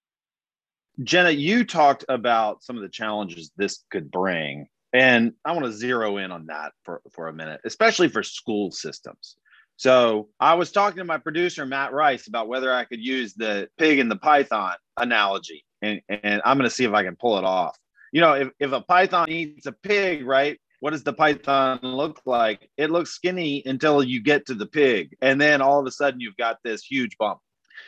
Jenna, 1.03 1.31
you 1.31 1.63
talked 1.65 2.05
about 2.09 2.63
some 2.63 2.75
of 2.75 2.81
the 2.81 2.89
challenges 2.89 3.51
this 3.57 3.83
could 3.89 4.11
bring. 4.11 4.67
And 4.93 5.33
I 5.45 5.53
want 5.53 5.65
to 5.65 5.71
zero 5.71 6.17
in 6.17 6.31
on 6.31 6.47
that 6.47 6.73
for, 6.83 7.01
for 7.13 7.27
a 7.29 7.33
minute, 7.33 7.61
especially 7.63 8.09
for 8.09 8.23
school 8.23 8.71
systems. 8.71 9.37
So 9.77 10.29
I 10.39 10.53
was 10.55 10.71
talking 10.71 10.97
to 10.97 11.05
my 11.05 11.17
producer, 11.17 11.65
Matt 11.65 11.93
Rice, 11.93 12.27
about 12.27 12.47
whether 12.47 12.71
I 12.71 12.83
could 12.83 12.99
use 12.99 13.33
the 13.33 13.69
pig 13.77 13.99
and 13.99 14.11
the 14.11 14.17
python 14.17 14.73
analogy. 14.97 15.65
And, 15.81 16.01
and 16.07 16.41
I'm 16.45 16.57
going 16.57 16.69
to 16.69 16.75
see 16.75 16.83
if 16.83 16.93
I 16.93 17.03
can 17.03 17.15
pull 17.15 17.37
it 17.37 17.45
off. 17.45 17.77
You 18.11 18.21
know, 18.21 18.33
if, 18.33 18.49
if 18.59 18.71
a 18.73 18.81
python 18.81 19.29
eats 19.29 19.65
a 19.65 19.71
pig, 19.71 20.25
right? 20.25 20.59
What 20.81 20.91
does 20.91 21.03
the 21.03 21.13
python 21.13 21.79
look 21.81 22.21
like? 22.25 22.69
It 22.77 22.91
looks 22.91 23.11
skinny 23.11 23.63
until 23.65 24.03
you 24.03 24.21
get 24.21 24.45
to 24.47 24.55
the 24.55 24.65
pig. 24.65 25.15
And 25.21 25.39
then 25.39 25.61
all 25.61 25.79
of 25.79 25.87
a 25.87 25.91
sudden 25.91 26.19
you've 26.19 26.37
got 26.37 26.57
this 26.63 26.83
huge 26.83 27.17
bump. 27.17 27.39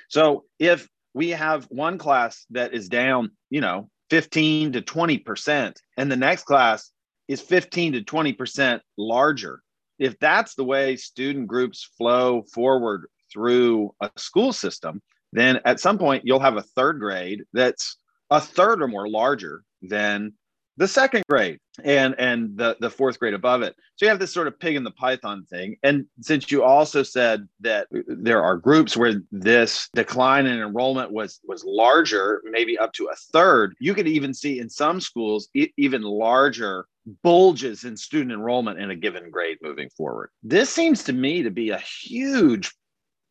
So 0.10 0.46
if 0.58 0.88
we 1.14 1.30
have 1.30 1.66
one 1.66 1.98
class 1.98 2.46
that 2.52 2.74
is 2.74 2.90
down, 2.90 3.32
you 3.50 3.62
know, 3.62 3.90
15 4.10 4.74
to 4.74 4.82
20%, 4.82 5.76
and 5.98 6.12
the 6.12 6.16
next 6.16 6.44
class 6.44 6.92
is 7.28 7.42
15 7.42 7.94
to 7.94 8.02
20% 8.02 8.80
larger, 8.98 9.62
if 10.00 10.18
that's 10.20 10.56
the 10.56 10.64
way 10.64 10.96
student 10.96 11.48
groups 11.48 11.90
flow 11.98 12.44
forward 12.54 13.08
through 13.32 13.94
a 14.02 14.10
school 14.18 14.54
system, 14.54 15.02
then 15.32 15.60
at 15.66 15.80
some 15.80 15.98
point 15.98 16.24
you'll 16.26 16.40
have 16.40 16.58
a 16.58 16.62
third 16.62 17.00
grade 17.00 17.44
that's 17.54 17.98
a 18.30 18.40
third 18.40 18.82
or 18.82 18.88
more 18.88 19.08
larger 19.08 19.64
than 19.82 20.34
the 20.78 20.88
second 20.88 21.24
grade 21.30 21.60
and 21.84 22.16
and 22.18 22.58
the 22.58 22.76
the 22.80 22.90
fourth 22.90 23.20
grade 23.20 23.34
above 23.34 23.62
it. 23.62 23.76
So 23.96 24.06
you 24.06 24.10
have 24.10 24.20
this 24.20 24.34
sort 24.34 24.48
of 24.48 24.60
pig 24.60 24.76
in 24.76 24.84
the 24.84 24.92
python 24.92 25.46
thing. 25.50 25.78
And 25.84 26.06
since 26.22 26.52
you 26.52 26.64
also 26.64 27.04
said 27.04 27.48
that 27.62 27.88
there 27.92 28.44
are 28.44 28.58
groups 28.58 28.98
where 28.98 29.22
this 29.32 29.90
decline 29.94 30.46
in 30.46 30.60
enrollment 30.60 31.12
was 31.12 31.40
was 31.46 31.64
larger 31.66 32.42
maybe 32.46 32.78
up 32.78 32.94
to 32.94 33.08
a 33.08 33.16
third 33.32 33.76
you 33.80 33.94
could 33.94 34.08
even 34.08 34.34
see 34.34 34.60
in 34.60 34.70
some 34.70 35.00
schools 35.00 35.50
e- 35.54 35.74
even 35.78 36.02
larger 36.02 36.86
bulges 37.22 37.84
in 37.84 37.98
student 37.98 38.32
enrollment 38.32 38.80
in 38.80 38.90
a 38.92 38.96
given 38.96 39.30
grade 39.30 39.58
moving 39.62 39.90
forward. 39.90 40.30
This 40.42 40.70
seems 40.70 41.04
to 41.04 41.14
me 41.14 41.44
to 41.44 41.52
be 41.52 41.70
a 41.70 41.84
huge 42.02 42.72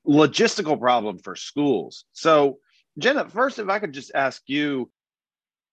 logistical 0.06 0.78
problem 0.78 1.18
for 1.18 1.36
schools. 1.36 2.04
So 2.12 2.58
jenna 2.98 3.26
first 3.26 3.58
if 3.58 3.70
i 3.70 3.78
could 3.78 3.92
just 3.92 4.10
ask 4.14 4.42
you 4.46 4.90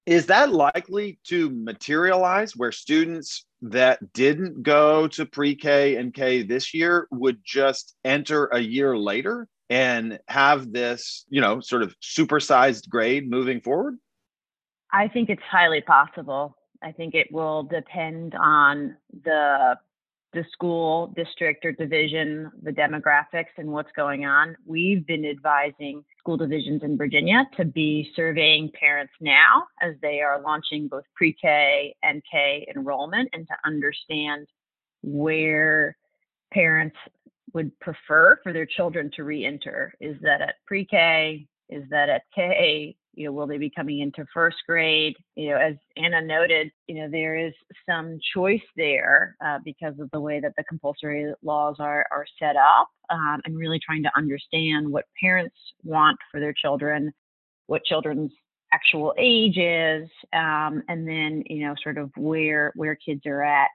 is 0.09 0.25
that 0.25 0.51
likely 0.51 1.19
to 1.23 1.51
materialize 1.51 2.55
where 2.55 2.71
students 2.71 3.45
that 3.61 3.99
didn't 4.11 4.63
go 4.63 5.07
to 5.07 5.23
pre-K 5.23 5.97
and 5.97 6.15
K 6.15 6.41
this 6.41 6.73
year 6.73 7.07
would 7.11 7.37
just 7.45 7.95
enter 8.03 8.47
a 8.47 8.57
year 8.57 8.97
later 8.97 9.47
and 9.69 10.17
have 10.27 10.73
this, 10.73 11.25
you 11.29 11.41
know, 11.41 11.59
sort 11.59 11.83
of 11.83 11.95
supersized 12.01 12.89
grade 12.89 13.29
moving 13.29 13.61
forward? 13.61 13.99
I 14.91 15.09
think 15.09 15.29
it's 15.29 15.43
highly 15.43 15.81
possible. 15.81 16.57
I 16.81 16.91
think 16.91 17.13
it 17.13 17.27
will 17.31 17.61
depend 17.61 18.33
on 18.33 18.97
the 19.23 19.77
the 20.33 20.45
school 20.51 21.11
district 21.15 21.65
or 21.65 21.71
division, 21.71 22.51
the 22.61 22.71
demographics 22.71 23.57
and 23.57 23.69
what's 23.69 23.91
going 23.95 24.25
on. 24.25 24.55
We've 24.65 25.05
been 25.05 25.25
advising 25.25 26.03
school 26.19 26.37
divisions 26.37 26.83
in 26.83 26.97
Virginia 26.97 27.47
to 27.57 27.65
be 27.65 28.11
surveying 28.15 28.71
parents 28.79 29.13
now 29.19 29.65
as 29.81 29.95
they 30.01 30.21
are 30.21 30.41
launching 30.41 30.87
both 30.87 31.03
pre 31.15 31.33
K 31.33 31.95
and 32.03 32.21
K 32.31 32.67
enrollment 32.75 33.29
and 33.33 33.47
to 33.47 33.53
understand 33.65 34.47
where 35.01 35.97
parents 36.53 36.95
would 37.53 37.77
prefer 37.79 38.39
for 38.43 38.53
their 38.53 38.67
children 38.67 39.09
to 39.15 39.23
re 39.23 39.45
enter. 39.45 39.93
Is 39.99 40.15
that 40.21 40.41
at 40.41 40.55
pre 40.67 40.85
K? 40.85 41.47
Is 41.69 41.83
that 41.89 42.09
at 42.09 42.23
K? 42.35 42.95
You 43.13 43.25
know, 43.25 43.31
will 43.31 43.47
they 43.47 43.57
be 43.57 43.71
coming 43.75 43.99
into 43.99 44.25
first 44.33 44.57
grade? 44.67 45.15
You 45.35 45.49
know, 45.49 45.57
as 45.57 45.75
Anna 45.97 46.21
noted, 46.21 46.71
you 46.87 46.95
know, 46.95 47.09
there 47.09 47.35
is 47.35 47.53
some 47.87 48.19
choice 48.33 48.61
there 48.77 49.35
uh, 49.43 49.59
because 49.63 49.99
of 49.99 50.09
the 50.11 50.19
way 50.19 50.39
that 50.39 50.53
the 50.57 50.63
compulsory 50.63 51.33
laws 51.43 51.77
are 51.79 52.05
are 52.11 52.25
set 52.37 52.55
up, 52.55 52.87
um, 53.09 53.41
and 53.45 53.57
really 53.57 53.79
trying 53.83 54.03
to 54.03 54.11
understand 54.15 54.89
what 54.89 55.05
parents 55.19 55.55
want 55.83 56.17
for 56.31 56.39
their 56.39 56.53
children, 56.53 57.11
what 57.67 57.83
children's 57.83 58.31
actual 58.71 59.13
age 59.17 59.57
is, 59.57 60.07
um, 60.33 60.83
and 60.87 61.07
then 61.07 61.43
you 61.47 61.65
know, 61.65 61.75
sort 61.83 61.97
of 61.97 62.11
where 62.15 62.71
where 62.75 62.95
kids 62.95 63.21
are 63.25 63.43
at. 63.43 63.69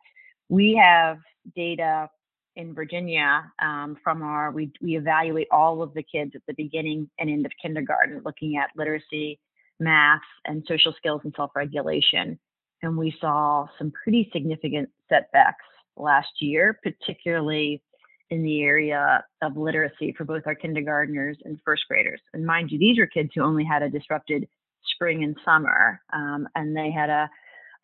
We 0.49 0.81
have 0.81 1.19
data 1.57 2.09
in 2.57 2.75
Virginia 2.75 3.53
um, 3.61 3.97
from 4.03 4.23
our 4.23 4.51
we 4.51 4.71
we 4.81 4.97
evaluate 4.97 5.49
all 5.51 5.83
of 5.83 5.93
the 5.95 6.03
kids 6.03 6.33
at 6.35 6.43
the 6.47 6.55
beginning 6.55 7.09
and 7.19 7.31
end 7.31 7.47
of 7.47 7.53
kindergarten, 7.61 8.23
looking 8.25 8.57
at 8.57 8.71
literacy, 8.77 9.39
math, 9.81 10.21
and 10.45 10.65
social 10.69 10.93
skills 10.97 11.21
and 11.25 11.33
self-regulation. 11.37 12.39
And 12.83 12.97
we 12.97 13.15
saw 13.21 13.67
some 13.79 13.93
pretty 13.93 14.29
significant 14.33 14.91
setbacks 15.09 15.65
last 15.97 16.29
year, 16.41 16.79
particularly 16.83 17.83
in 18.31 18.43
the 18.43 18.63
area 18.63 19.25
of 19.43 19.57
literacy 19.57 20.15
for 20.17 20.25
both 20.25 20.43
our 20.47 20.55
kindergartners 20.55 21.39
and 21.45 21.59
first 21.65 21.85
graders. 21.89 22.21
And 22.33 22.45
mind 22.45 22.71
you, 22.71 22.79
these 22.79 22.99
are 22.99 23.07
kids 23.07 23.31
who 23.35 23.43
only 23.43 23.65
had 23.65 23.83
a 23.83 23.91
disrupted 23.91 24.47
spring 24.95 25.25
and 25.25 25.37
summer, 25.45 26.01
um, 26.13 26.49
and 26.55 26.77
they 26.77 26.91
had 26.91 27.11
a 27.11 27.29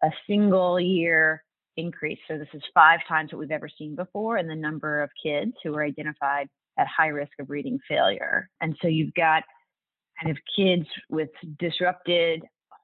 a 0.02 0.10
single 0.26 0.80
year 0.80 1.42
increase. 1.76 2.18
So 2.28 2.38
this 2.38 2.48
is 2.52 2.62
five 2.74 3.00
times 3.08 3.32
what 3.32 3.38
we've 3.38 3.50
ever 3.50 3.68
seen 3.68 3.94
before 3.94 4.38
in 4.38 4.48
the 4.48 4.54
number 4.54 5.02
of 5.02 5.10
kids 5.22 5.52
who 5.62 5.74
are 5.74 5.84
identified 5.84 6.48
at 6.78 6.86
high 6.86 7.08
risk 7.08 7.32
of 7.38 7.50
reading 7.50 7.78
failure. 7.88 8.48
And 8.60 8.76
so 8.80 8.88
you've 8.88 9.14
got 9.14 9.42
kind 10.20 10.30
of 10.30 10.38
kids 10.56 10.86
with 11.08 11.30
disrupted 11.58 12.42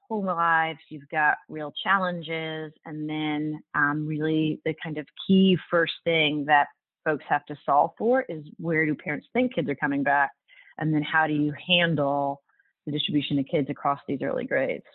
home 0.09 0.25
lives, 0.25 0.79
you've 0.89 1.09
got 1.09 1.37
real 1.49 1.73
challenges, 1.83 2.71
and 2.85 3.09
then 3.09 3.59
um, 3.75 4.05
really 4.07 4.61
the 4.65 4.73
kind 4.81 4.97
of 4.97 5.05
key 5.27 5.57
first 5.69 5.93
thing 6.03 6.45
that 6.47 6.67
folks 7.03 7.25
have 7.27 7.45
to 7.45 7.55
solve 7.65 7.91
for 7.97 8.25
is 8.29 8.43
where 8.57 8.85
do 8.85 8.95
parents 8.95 9.27
think 9.33 9.55
kids 9.55 9.69
are 9.69 9.75
coming 9.75 10.03
back? 10.03 10.31
And 10.77 10.93
then 10.93 11.03
how 11.03 11.27
do 11.27 11.33
you 11.33 11.53
handle 11.67 12.41
the 12.85 12.91
distribution 12.91 13.39
of 13.39 13.45
kids 13.49 13.69
across 13.69 13.99
these 14.07 14.21
early 14.21 14.45
grades? 14.45 14.85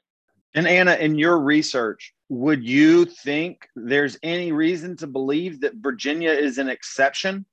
And 0.54 0.66
Anna, 0.66 0.94
in 0.94 1.18
your 1.18 1.38
research, 1.38 2.12
would 2.28 2.62
you 2.62 3.06
think 3.06 3.66
there's 3.74 4.18
any 4.22 4.52
reason 4.52 4.96
to 4.98 5.06
believe 5.06 5.60
that 5.60 5.76
Virginia 5.76 6.30
is 6.30 6.58
an 6.58 6.68
exception 6.68 7.46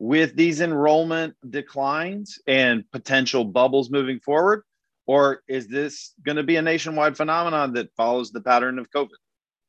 with 0.00 0.34
these 0.34 0.60
enrollment 0.60 1.34
declines 1.48 2.40
and 2.46 2.84
potential 2.90 3.44
bubbles 3.44 3.90
moving 3.90 4.18
forward? 4.18 4.62
Or 5.06 5.42
is 5.48 5.68
this 5.68 6.12
going 6.24 6.36
to 6.36 6.42
be 6.42 6.56
a 6.56 6.62
nationwide 6.62 7.16
phenomenon 7.16 7.72
that 7.74 7.94
follows 7.96 8.30
the 8.30 8.40
pattern 8.40 8.78
of 8.78 8.90
COVID? 8.90 9.08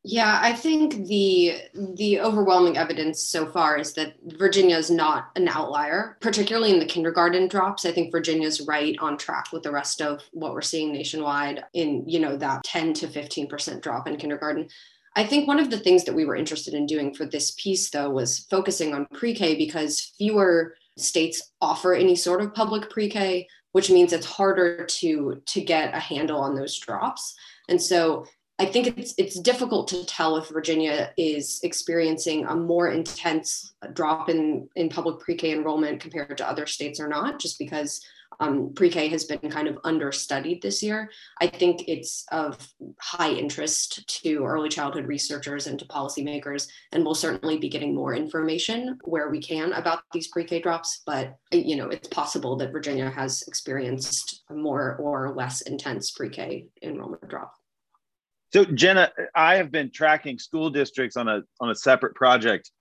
Yeah, 0.04 0.40
I 0.42 0.54
think 0.54 1.06
the 1.06 1.62
the 1.76 2.20
overwhelming 2.22 2.76
evidence 2.76 3.22
so 3.22 3.46
far 3.46 3.78
is 3.78 3.94
that 3.94 4.16
Virginia 4.26 4.76
is 4.76 4.90
not 4.90 5.30
an 5.36 5.48
outlier, 5.48 6.18
particularly 6.22 6.72
in 6.72 6.80
the 6.80 6.88
kindergarten 6.88 7.48
drops. 7.48 7.86
I 7.86 7.92
think 7.92 8.12
Virginia 8.12 8.48
is 8.48 8.62
right 8.62 8.96
on 9.00 9.16
track 9.16 9.52
with 9.54 9.62
the 9.62 9.72
rest 9.72 10.02
of 10.02 10.24
what 10.32 10.54
we're 10.54 10.64
seeing 10.64 10.92
nationwide 10.92 11.64
in, 11.74 12.04
you 12.08 12.20
know, 12.20 12.36
that 12.38 12.64
10 12.64 12.94
to 12.96 13.08
15% 13.08 13.82
drop 13.82 14.08
in 14.08 14.18
kindergarten. 14.18 14.68
I 15.16 15.24
think 15.24 15.48
one 15.48 15.60
of 15.60 15.70
the 15.70 15.80
things 15.80 16.04
that 16.06 16.16
we 16.16 16.26
were 16.26 16.36
interested 16.36 16.74
in 16.74 16.88
doing 16.88 17.14
for 17.14 17.26
this 17.28 17.52
piece 17.52 17.92
though 17.92 18.10
was 18.10 18.48
focusing 18.50 18.96
on 18.96 19.06
pre-K 19.14 19.56
because 19.56 20.14
fewer 20.18 20.74
states 20.98 21.52
offer 21.62 21.94
any 21.94 22.16
sort 22.16 22.42
of 22.42 22.56
public 22.56 22.90
pre-K, 22.90 23.48
which 23.74 23.92
means 23.92 24.14
it's 24.14 24.26
harder 24.26 24.84
to 24.86 25.44
to 25.46 25.62
get 25.62 25.94
a 25.94 26.00
handle 26.00 26.40
on 26.40 26.56
those 26.56 26.80
drops. 26.80 27.36
And 27.70 27.80
so 27.80 28.26
I 28.62 28.66
think 28.66 28.96
it's 28.96 29.16
it's 29.18 29.40
difficult 29.40 29.88
to 29.88 30.06
tell 30.06 30.38
if 30.38 30.50
Virginia 30.50 31.12
is 31.18 31.60
experiencing 31.64 32.46
a 32.46 32.56
more 32.56 32.90
intense 32.90 33.74
drop 33.94 34.30
in 34.30 34.70
in 34.76 34.88
public 34.88 35.20
pre-K 35.20 35.52
enrollment 35.52 36.00
compared 36.00 36.38
to 36.38 36.48
other 36.48 36.68
states 36.68 37.00
or 37.00 37.08
not, 37.08 37.40
just 37.40 37.58
because 37.58 38.06
um, 38.40 38.72
pre-K 38.76 39.08
has 39.08 39.24
been 39.24 39.50
kind 39.50 39.68
of 39.68 39.80
understudied 39.84 40.62
this 40.62 40.84
year. 40.84 41.10
I 41.42 41.48
think 41.48 41.86
it's 41.88 42.24
of 42.32 42.56
high 43.00 43.32
interest 43.32 44.08
to 44.22 44.46
early 44.46 44.70
childhood 44.70 45.08
researchers 45.08 45.66
and 45.66 45.80
to 45.80 45.86
policymakers, 45.86 46.68
and 46.92 47.04
we'll 47.04 47.16
certainly 47.16 47.58
be 47.58 47.68
getting 47.68 47.96
more 47.96 48.14
information 48.14 49.00
where 49.06 49.32
we 49.32 49.42
can 49.42 49.74
about 49.74 50.04
these 50.14 50.28
pre-K 50.28 50.62
drops. 50.62 51.02
But 51.04 51.36
you 51.52 51.78
know, 51.78 51.90
it's 51.90 52.10
possible 52.10 52.56
that 52.58 52.72
Virginia 52.72 53.10
has 53.10 53.42
experienced 53.48 54.44
a 54.52 54.54
more 54.54 54.98
or 54.98 55.34
less 55.34 55.62
intense 55.62 56.12
pre-K 56.12 56.68
enrollment 56.84 57.28
drop. 57.28 57.56
So 58.54 58.66
Jenna, 58.66 59.12
I 59.34 59.56
have 59.56 59.72
been 59.72 59.92
tracking 59.92 60.38
school 60.38 60.70
districts 60.70 61.16
on 61.16 61.28
a 61.28 61.42
on 61.60 61.70
a 61.70 61.76
separate 61.76 62.16
project, 62.16 62.72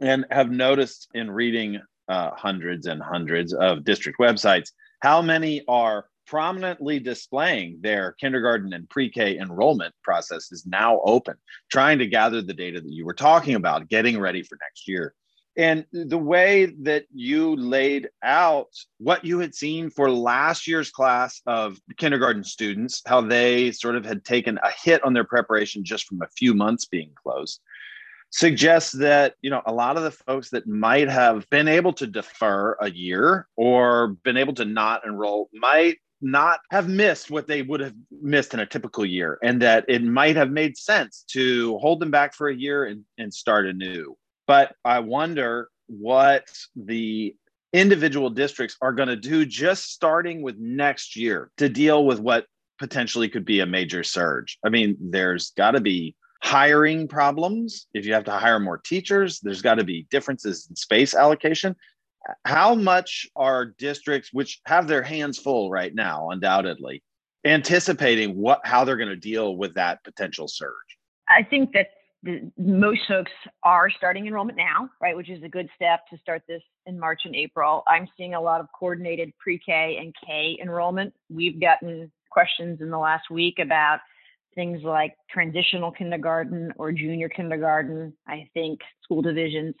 and 0.00 0.26
have 0.30 0.50
noticed 0.50 1.08
in 1.14 1.30
reading 1.30 1.80
uh, 2.08 2.30
hundreds 2.32 2.86
and 2.86 3.02
hundreds 3.02 3.54
of 3.54 3.84
district 3.84 4.18
websites 4.18 4.70
how 5.00 5.22
many 5.22 5.62
are 5.68 6.06
prominently 6.26 6.98
displaying 6.98 7.78
their 7.82 8.12
kindergarten 8.12 8.72
and 8.72 8.88
pre-K 8.88 9.38
enrollment 9.38 9.94
process 10.02 10.50
is 10.50 10.64
now 10.66 11.00
open, 11.04 11.34
trying 11.70 11.98
to 11.98 12.06
gather 12.06 12.40
the 12.40 12.54
data 12.54 12.80
that 12.80 12.92
you 12.92 13.04
were 13.04 13.14
talking 13.14 13.54
about, 13.54 13.88
getting 13.88 14.18
ready 14.18 14.42
for 14.42 14.56
next 14.60 14.88
year. 14.88 15.14
And 15.56 15.84
the 15.92 16.18
way 16.18 16.66
that 16.82 17.04
you 17.14 17.54
laid 17.54 18.08
out 18.22 18.70
what 18.98 19.24
you 19.24 19.38
had 19.38 19.54
seen 19.54 19.88
for 19.88 20.10
last 20.10 20.66
year's 20.66 20.90
class 20.90 21.40
of 21.46 21.78
kindergarten 21.96 22.42
students, 22.42 23.02
how 23.06 23.20
they 23.20 23.70
sort 23.70 23.94
of 23.94 24.04
had 24.04 24.24
taken 24.24 24.58
a 24.58 24.70
hit 24.70 25.04
on 25.04 25.12
their 25.12 25.24
preparation 25.24 25.84
just 25.84 26.06
from 26.06 26.22
a 26.22 26.28
few 26.36 26.54
months 26.54 26.86
being 26.86 27.12
closed, 27.22 27.60
suggests 28.30 28.90
that 28.92 29.34
you 29.42 29.50
know 29.50 29.62
a 29.66 29.72
lot 29.72 29.96
of 29.96 30.02
the 30.02 30.10
folks 30.10 30.50
that 30.50 30.66
might 30.66 31.08
have 31.08 31.48
been 31.50 31.68
able 31.68 31.92
to 31.92 32.06
defer 32.06 32.76
a 32.80 32.90
year 32.90 33.46
or 33.56 34.08
been 34.24 34.36
able 34.36 34.54
to 34.54 34.64
not 34.64 35.06
enroll 35.06 35.48
might 35.52 35.98
not 36.20 36.58
have 36.72 36.88
missed 36.88 37.30
what 37.30 37.46
they 37.46 37.62
would 37.62 37.80
have 37.80 37.94
missed 38.22 38.54
in 38.54 38.60
a 38.60 38.66
typical 38.66 39.04
year 39.04 39.38
and 39.42 39.62
that 39.62 39.84
it 39.88 40.02
might 40.02 40.34
have 40.34 40.50
made 40.50 40.76
sense 40.76 41.24
to 41.28 41.76
hold 41.78 42.00
them 42.00 42.10
back 42.10 42.34
for 42.34 42.48
a 42.48 42.56
year 42.56 42.86
and, 42.86 43.04
and 43.18 43.32
start 43.32 43.66
anew 43.66 44.16
but 44.46 44.74
I 44.84 45.00
wonder 45.00 45.68
what 45.86 46.46
the 46.76 47.34
individual 47.72 48.30
districts 48.30 48.76
are 48.80 48.92
going 48.92 49.08
to 49.08 49.16
do 49.16 49.44
just 49.44 49.90
starting 49.92 50.42
with 50.42 50.56
next 50.58 51.16
year 51.16 51.50
to 51.56 51.68
deal 51.68 52.06
with 52.06 52.20
what 52.20 52.46
potentially 52.78 53.28
could 53.28 53.44
be 53.44 53.60
a 53.60 53.66
major 53.66 54.02
surge. 54.04 54.58
I 54.64 54.68
mean, 54.68 54.96
there's 55.00 55.50
got 55.50 55.72
to 55.72 55.80
be 55.80 56.14
hiring 56.42 57.08
problems. 57.08 57.86
If 57.94 58.04
you 58.06 58.12
have 58.14 58.24
to 58.24 58.32
hire 58.32 58.60
more 58.60 58.78
teachers, 58.78 59.40
there's 59.40 59.62
got 59.62 59.76
to 59.76 59.84
be 59.84 60.06
differences 60.10 60.66
in 60.68 60.76
space 60.76 61.14
allocation. 61.14 61.74
how 62.44 62.74
much 62.74 63.26
are 63.36 63.66
districts 63.66 64.30
which 64.32 64.60
have 64.66 64.86
their 64.86 65.02
hands 65.02 65.38
full 65.38 65.70
right 65.70 65.94
now 65.94 66.30
undoubtedly 66.30 67.02
anticipating 67.44 68.36
what 68.36 68.60
how 68.64 68.84
they're 68.84 68.96
going 68.96 69.08
to 69.08 69.16
deal 69.16 69.56
with 69.56 69.74
that 69.74 70.02
potential 70.04 70.48
surge 70.48 70.98
i 71.28 71.42
think 71.42 71.72
that 71.72 71.88
the, 72.24 72.50
most 72.58 73.00
folks 73.06 73.30
are 73.62 73.90
starting 73.90 74.26
enrollment 74.26 74.58
now 74.58 74.88
right 75.00 75.16
which 75.16 75.30
is 75.30 75.42
a 75.42 75.48
good 75.48 75.68
step 75.76 76.00
to 76.10 76.18
start 76.18 76.42
this 76.48 76.62
in 76.86 76.98
march 76.98 77.22
and 77.24 77.36
april. 77.36 77.82
I'm 77.86 78.08
seeing 78.16 78.34
a 78.34 78.40
lot 78.40 78.60
of 78.60 78.66
coordinated 78.78 79.32
pre-k 79.38 79.98
and 80.00 80.14
k 80.26 80.58
enrollment. 80.60 81.14
We've 81.30 81.60
gotten 81.60 82.10
questions 82.30 82.80
in 82.80 82.90
the 82.90 82.98
last 82.98 83.30
week 83.30 83.58
about 83.60 84.00
things 84.54 84.82
like 84.82 85.14
transitional 85.30 85.90
kindergarten 85.90 86.72
or 86.76 86.92
junior 86.92 87.28
kindergarten. 87.28 88.12
I 88.26 88.48
think 88.54 88.80
school 89.02 89.22
divisions 89.22 89.74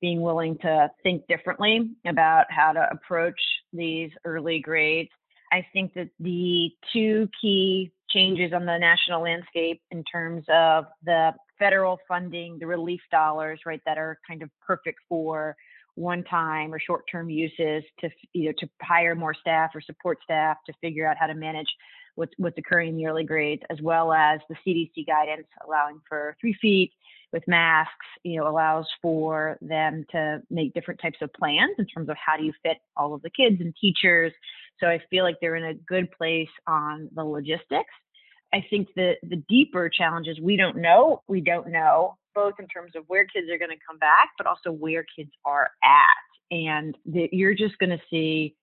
being 0.00 0.20
willing 0.20 0.56
to 0.58 0.90
think 1.02 1.26
differently 1.28 1.90
about 2.06 2.46
how 2.48 2.72
to 2.72 2.88
approach 2.90 3.40
these 3.72 4.10
early 4.24 4.60
grades. 4.60 5.10
I 5.52 5.66
think 5.72 5.94
that 5.94 6.08
the 6.18 6.70
two 6.92 7.28
key 7.40 7.92
changes 8.08 8.52
on 8.52 8.66
the 8.66 8.78
national 8.78 9.22
landscape 9.22 9.82
in 9.90 10.04
terms 10.04 10.44
of 10.48 10.86
the 11.04 11.32
federal 11.60 12.00
funding, 12.08 12.58
the 12.58 12.66
relief 12.66 13.02
dollars, 13.12 13.60
right, 13.64 13.80
that 13.86 13.98
are 13.98 14.18
kind 14.26 14.42
of 14.42 14.50
perfect 14.66 14.98
for 15.08 15.54
one-time 15.94 16.72
or 16.72 16.80
short-term 16.80 17.28
uses 17.28 17.84
to 18.00 18.08
you 18.32 18.46
know 18.46 18.52
to 18.58 18.68
hire 18.80 19.14
more 19.14 19.34
staff 19.34 19.70
or 19.74 19.80
support 19.80 20.18
staff 20.24 20.56
to 20.66 20.72
figure 20.80 21.06
out 21.06 21.16
how 21.18 21.26
to 21.26 21.34
manage 21.34 21.68
what's 22.14 22.32
what's 22.38 22.58
occurring 22.58 22.90
in 22.90 22.96
the 22.96 23.06
early 23.06 23.24
grades, 23.24 23.62
as 23.70 23.78
well 23.82 24.12
as 24.12 24.40
the 24.48 24.56
CDC 24.66 25.06
guidance 25.06 25.46
allowing 25.66 26.00
for 26.08 26.36
three 26.40 26.56
feet 26.60 26.92
with 27.32 27.46
masks, 27.46 28.06
you 28.24 28.40
know, 28.40 28.48
allows 28.48 28.86
for 29.00 29.56
them 29.60 30.04
to 30.10 30.42
make 30.50 30.74
different 30.74 31.00
types 31.00 31.18
of 31.22 31.32
plans 31.32 31.76
in 31.78 31.86
terms 31.86 32.08
of 32.08 32.16
how 32.16 32.36
do 32.36 32.44
you 32.44 32.52
fit 32.62 32.78
all 32.96 33.14
of 33.14 33.22
the 33.22 33.30
kids 33.30 33.60
and 33.60 33.74
teachers. 33.80 34.32
So 34.80 34.88
I 34.88 35.00
feel 35.10 35.24
like 35.24 35.36
they're 35.40 35.56
in 35.56 35.64
a 35.64 35.74
good 35.74 36.10
place 36.10 36.48
on 36.66 37.08
the 37.14 37.24
logistics. 37.24 37.94
I 38.52 38.64
think 38.68 38.88
the 38.96 39.14
the 39.22 39.42
deeper 39.48 39.88
challenges 39.88 40.38
we 40.40 40.56
don't 40.56 40.76
know, 40.76 41.22
we 41.28 41.40
don't 41.40 41.68
know 41.68 42.16
both 42.34 42.54
in 42.60 42.66
terms 42.68 42.92
of 42.94 43.04
where 43.08 43.24
kids 43.24 43.48
are 43.50 43.58
going 43.58 43.70
to 43.70 43.84
come 43.86 43.98
back, 43.98 44.30
but 44.38 44.46
also 44.46 44.70
where 44.70 45.04
kids 45.16 45.32
are 45.44 45.70
at, 45.82 46.56
and 46.56 46.96
the, 47.04 47.28
you're 47.32 47.54
just 47.54 47.76
going 47.78 47.90
to 47.90 48.00
see 48.08 48.54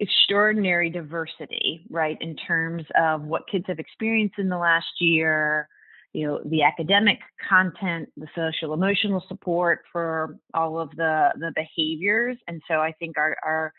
extraordinary 0.00 0.90
diversity, 0.90 1.86
right, 1.88 2.18
in 2.20 2.36
terms 2.36 2.84
of 3.00 3.22
what 3.22 3.48
kids 3.50 3.64
have 3.68 3.78
experienced 3.78 4.38
in 4.38 4.50
the 4.50 4.58
last 4.58 5.00
year, 5.00 5.68
you 6.16 6.26
know 6.26 6.40
the 6.46 6.62
academic 6.62 7.18
content 7.46 8.08
the 8.16 8.26
social 8.34 8.72
emotional 8.72 9.22
support 9.28 9.80
for 9.92 10.38
all 10.54 10.80
of 10.80 10.88
the 10.96 11.28
the 11.38 11.52
behaviors. 11.54 12.38
And 12.48 12.62
so 12.68 12.76
i 12.76 12.92
think 12.92 13.18
our 13.18 13.36
our 13.44 13.74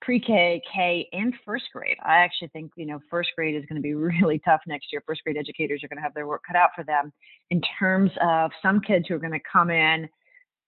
pre-k 0.00 0.60
k 0.72 1.08
and 1.12 1.34
first 1.44 1.64
grade 1.72 1.96
i 2.04 2.16
actually 2.16 2.48
think 2.48 2.70
you 2.76 2.86
know 2.86 3.00
first 3.10 3.30
grade 3.36 3.54
is 3.54 3.64
going 3.66 3.76
to 3.76 3.82
be 3.82 3.94
really 4.22 4.38
tough 4.44 4.60
next 4.66 4.86
year 4.92 5.02
first 5.06 5.22
grade 5.24 5.36
educators 5.36 5.82
are 5.82 5.88
going 5.88 5.96
to 5.96 6.02
have 6.02 6.14
their 6.14 6.26
work 6.26 6.42
cut 6.46 6.56
out 6.56 6.70
for 6.74 6.84
them 6.84 7.12
in 7.50 7.60
terms 7.78 8.10
of 8.22 8.50
some 8.62 8.80
kids 8.80 9.06
who 9.08 9.14
are 9.14 9.18
going 9.18 9.32
to 9.32 9.40
come 9.50 9.70
in 9.70 10.08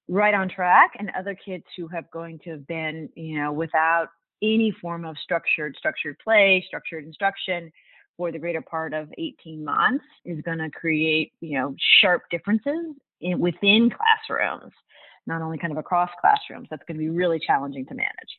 right 0.09 0.35
on 0.35 0.49
track 0.49 0.93
and 0.99 1.11
other 1.19 1.35
kids 1.35 1.65
who 1.77 1.89
have 1.89 2.11
going 2.11 2.39
to 2.39 2.51
have 2.51 2.67
been 2.67 3.09
you 3.15 3.39
know 3.39 3.53
without 3.53 4.09
any 4.43 4.75
form 4.81 5.05
of 5.05 5.17
structured 5.23 5.75
structured 5.79 6.17
play 6.23 6.65
structured 6.67 7.05
instruction 7.05 7.71
for 8.17 8.33
the 8.33 8.39
greater 8.39 8.63
part 8.63 8.95
of 8.95 9.09
18 9.19 9.65
months 9.65 10.05
is 10.25 10.41
going 10.43 10.59
to 10.59 10.71
create, 10.71 11.33
you 11.41 11.59
know, 11.59 11.75
sharp 12.01 12.23
differences 12.31 12.95
in, 13.21 13.39
within 13.39 13.91
classrooms, 13.91 14.73
not 15.27 15.43
only 15.43 15.59
kind 15.59 15.73
of 15.73 15.79
across 15.79 16.11
classrooms. 16.21 16.69
That's 16.71 16.83
going 16.89 16.99
to 16.99 17.03
be 17.03 17.11
really 17.11 17.39
challenging 17.45 17.85
to 17.87 17.95
manage. 17.95 18.39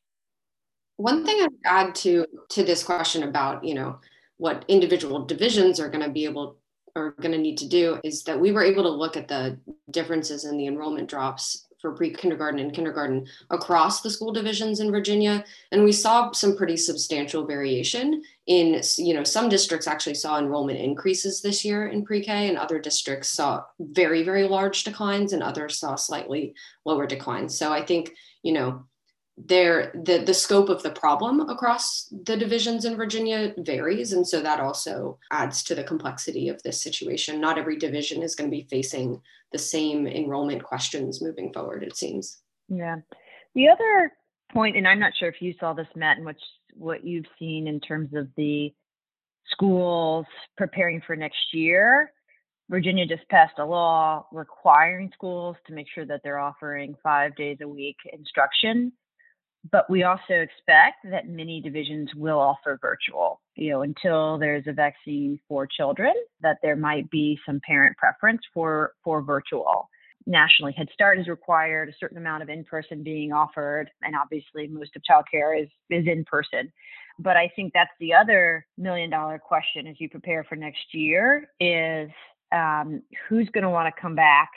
One 0.97 1.25
thing 1.25 1.41
I'd 1.41 1.49
add 1.65 1.95
to 1.95 2.25
to 2.49 2.63
this 2.63 2.83
question 2.83 3.23
about, 3.23 3.63
you 3.63 3.75
know, 3.75 3.99
what 4.37 4.65
individual 4.67 5.25
divisions 5.25 5.79
are 5.79 5.89
going 5.89 6.03
to 6.03 6.11
be 6.11 6.25
able 6.25 6.57
are 6.95 7.11
going 7.21 7.31
to 7.31 7.37
need 7.37 7.57
to 7.59 7.67
do 7.67 7.99
is 8.03 8.23
that 8.23 8.39
we 8.39 8.51
were 8.51 8.63
able 8.63 8.83
to 8.83 8.89
look 8.89 9.15
at 9.15 9.27
the 9.27 9.57
differences 9.91 10.45
in 10.45 10.57
the 10.57 10.67
enrollment 10.67 11.07
drops 11.07 11.67
for 11.79 11.93
pre-kindergarten 11.93 12.59
and 12.59 12.73
kindergarten 12.73 13.27
across 13.51 14.01
the 14.01 14.09
school 14.09 14.33
divisions 14.33 14.79
in 14.79 14.89
Virginia 14.89 15.45
and 15.71 15.83
we 15.83 15.91
saw 15.91 16.31
some 16.31 16.57
pretty 16.57 16.75
substantial 16.75 17.45
variation 17.45 18.23
in 18.47 18.81
you 18.97 19.13
know 19.13 19.23
some 19.23 19.47
districts 19.47 19.85
actually 19.85 20.15
saw 20.15 20.39
enrollment 20.39 20.79
increases 20.79 21.39
this 21.39 21.63
year 21.63 21.87
in 21.89 22.03
pre-K 22.03 22.49
and 22.49 22.57
other 22.57 22.79
districts 22.79 23.29
saw 23.29 23.63
very 23.79 24.23
very 24.23 24.47
large 24.47 24.83
declines 24.83 25.33
and 25.33 25.43
others 25.43 25.77
saw 25.77 25.95
slightly 25.95 26.55
lower 26.83 27.05
declines. 27.05 27.55
So 27.55 27.71
I 27.71 27.85
think 27.85 28.13
you 28.41 28.53
know 28.53 28.85
there 29.37 29.91
the 29.93 30.17
the 30.17 30.33
scope 30.33 30.67
of 30.67 30.81
the 30.81 30.89
problem 30.89 31.41
across 31.41 32.11
the 32.23 32.35
divisions 32.35 32.85
in 32.85 32.95
Virginia 32.95 33.53
varies. 33.59 34.11
And 34.11 34.27
so 34.27 34.41
that 34.41 34.59
also 34.59 35.19
adds 35.31 35.63
to 35.65 35.75
the 35.75 35.83
complexity 35.83 36.49
of 36.49 36.61
this 36.63 36.81
situation. 36.81 37.39
Not 37.39 37.59
every 37.59 37.77
division 37.77 38.23
is 38.23 38.35
going 38.35 38.49
to 38.49 38.55
be 38.55 38.67
facing 38.69 39.21
the 39.51 39.59
same 39.59 40.07
enrollment 40.07 40.63
questions 40.63 41.21
moving 41.21 41.53
forward 41.53 41.83
it 41.83 41.95
seems. 41.95 42.41
Yeah. 42.67 42.97
The 43.53 43.69
other 43.69 44.11
point 44.51 44.75
and 44.75 44.87
I'm 44.87 44.99
not 44.99 45.13
sure 45.17 45.29
if 45.29 45.41
you 45.41 45.53
saw 45.59 45.73
this 45.73 45.87
Matt 45.95 46.17
and 46.17 46.25
what 46.25 46.37
what 46.73 47.05
you've 47.05 47.25
seen 47.37 47.67
in 47.67 47.79
terms 47.79 48.15
of 48.15 48.29
the 48.37 48.73
schools 49.51 50.25
preparing 50.57 51.01
for 51.05 51.15
next 51.15 51.53
year 51.53 52.11
Virginia 52.69 53.05
just 53.05 53.27
passed 53.29 53.59
a 53.59 53.65
law 53.65 54.25
requiring 54.31 55.11
schools 55.13 55.55
to 55.67 55.73
make 55.73 55.87
sure 55.93 56.05
that 56.05 56.21
they're 56.23 56.39
offering 56.39 56.95
5 57.03 57.35
days 57.35 57.57
a 57.61 57.67
week 57.67 57.97
instruction 58.11 58.91
but 59.71 59.89
we 59.89 60.03
also 60.03 60.33
expect 60.33 60.97
that 61.03 61.27
many 61.27 61.61
divisions 61.61 62.09
will 62.15 62.39
offer 62.39 62.77
virtual 62.81 63.41
you 63.55 63.71
know 63.71 63.81
until 63.81 64.37
there's 64.37 64.65
a 64.67 64.73
vaccine 64.73 65.39
for 65.47 65.67
children 65.67 66.13
that 66.41 66.57
there 66.61 66.75
might 66.75 67.09
be 67.09 67.39
some 67.45 67.59
parent 67.65 67.95
preference 67.97 68.41
for 68.53 68.93
for 69.03 69.21
virtual. 69.21 69.89
Nationally 70.25 70.73
head 70.73 70.89
start 70.93 71.19
is 71.19 71.27
required 71.29 71.87
a 71.87 71.93
certain 71.99 72.17
amount 72.17 72.43
of 72.43 72.49
in-person 72.49 73.01
being 73.01 73.31
offered 73.31 73.89
and 74.01 74.13
obviously 74.15 74.67
most 74.67 74.91
of 74.95 75.01
childcare 75.09 75.61
is 75.61 75.69
is 75.89 76.05
in 76.05 76.25
person 76.25 76.71
but 77.17 77.37
i 77.37 77.49
think 77.55 77.71
that's 77.73 77.91
the 78.01 78.13
other 78.13 78.65
million 78.77 79.09
dollar 79.09 79.39
question 79.39 79.87
as 79.87 79.95
you 79.99 80.09
prepare 80.09 80.43
for 80.43 80.57
next 80.57 80.93
year 80.93 81.47
is 81.61 82.09
um, 82.51 83.01
who's 83.27 83.49
going 83.49 83.63
to 83.63 83.69
want 83.69 83.93
to 83.93 84.01
come 84.01 84.15
back 84.15 84.49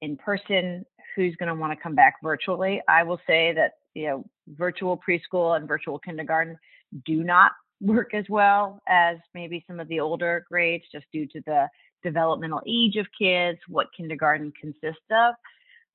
in 0.00 0.16
person? 0.16 0.84
Who's 1.16 1.34
going 1.36 1.48
to 1.48 1.54
want 1.54 1.76
to 1.76 1.82
come 1.82 1.94
back 1.94 2.16
virtually? 2.22 2.82
I 2.88 3.02
will 3.02 3.20
say 3.26 3.52
that 3.54 3.74
you 3.94 4.06
know 4.06 4.24
virtual 4.48 5.00
preschool 5.08 5.56
and 5.56 5.68
virtual 5.68 5.98
kindergarten 5.98 6.56
do 7.04 7.22
not 7.22 7.52
work 7.80 8.14
as 8.14 8.24
well 8.28 8.80
as 8.88 9.16
maybe 9.34 9.64
some 9.66 9.80
of 9.80 9.88
the 9.88 10.00
older 10.00 10.44
grades 10.48 10.84
just 10.92 11.06
due 11.12 11.26
to 11.26 11.42
the 11.46 11.68
developmental 12.02 12.60
age 12.66 12.96
of 12.96 13.06
kids, 13.18 13.58
what 13.68 13.88
kindergarten 13.96 14.52
consists 14.60 15.02
of. 15.10 15.34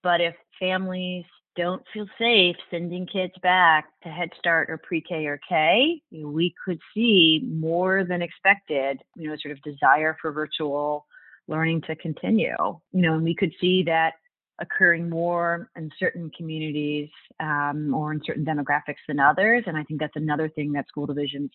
But 0.03 0.21
if 0.21 0.35
families 0.59 1.25
don't 1.55 1.81
feel 1.91 2.05
safe 2.19 2.55
sending 2.69 3.07
kids 3.07 3.33
back 3.41 3.85
to 4.03 4.09
Head 4.09 4.29
Start 4.37 4.69
or 4.69 4.77
pre 4.77 5.01
K 5.01 5.25
or 5.25 5.39
K, 5.47 6.01
we 6.11 6.53
could 6.63 6.79
see 6.93 7.41
more 7.45 8.03
than 8.03 8.21
expected, 8.21 9.01
you 9.15 9.29
know, 9.29 9.35
sort 9.41 9.53
of 9.53 9.61
desire 9.63 10.15
for 10.21 10.31
virtual 10.31 11.05
learning 11.47 11.81
to 11.87 11.95
continue. 11.95 12.55
You 12.59 13.01
know, 13.01 13.15
and 13.15 13.23
we 13.23 13.35
could 13.35 13.53
see 13.59 13.83
that 13.83 14.13
occurring 14.59 15.09
more 15.09 15.69
in 15.75 15.91
certain 15.99 16.31
communities 16.35 17.09
um, 17.39 17.93
or 17.93 18.11
in 18.11 18.21
certain 18.25 18.45
demographics 18.45 19.03
than 19.07 19.19
others. 19.19 19.63
And 19.67 19.77
I 19.77 19.83
think 19.83 19.99
that's 19.99 20.15
another 20.15 20.49
thing 20.49 20.71
that 20.73 20.87
school 20.87 21.05
divisions 21.05 21.51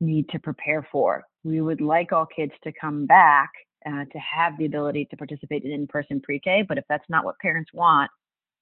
need 0.00 0.28
to 0.30 0.38
prepare 0.38 0.86
for. 0.92 1.24
We 1.44 1.60
would 1.60 1.80
like 1.80 2.12
all 2.12 2.26
kids 2.26 2.52
to 2.64 2.72
come 2.78 3.06
back 3.06 3.50
uh, 3.86 4.04
to 4.04 4.18
have 4.18 4.58
the 4.58 4.66
ability 4.66 5.06
to 5.10 5.16
participate 5.16 5.64
in 5.64 5.70
in 5.70 5.86
person 5.86 6.20
pre 6.20 6.40
K, 6.40 6.64
but 6.68 6.78
if 6.78 6.84
that's 6.88 7.08
not 7.08 7.24
what 7.24 7.38
parents 7.38 7.70
want, 7.72 8.10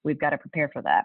we've 0.04 0.20
got 0.20 0.30
to 0.30 0.38
prepare 0.38 0.70
for 0.72 0.82
that. 0.82 1.04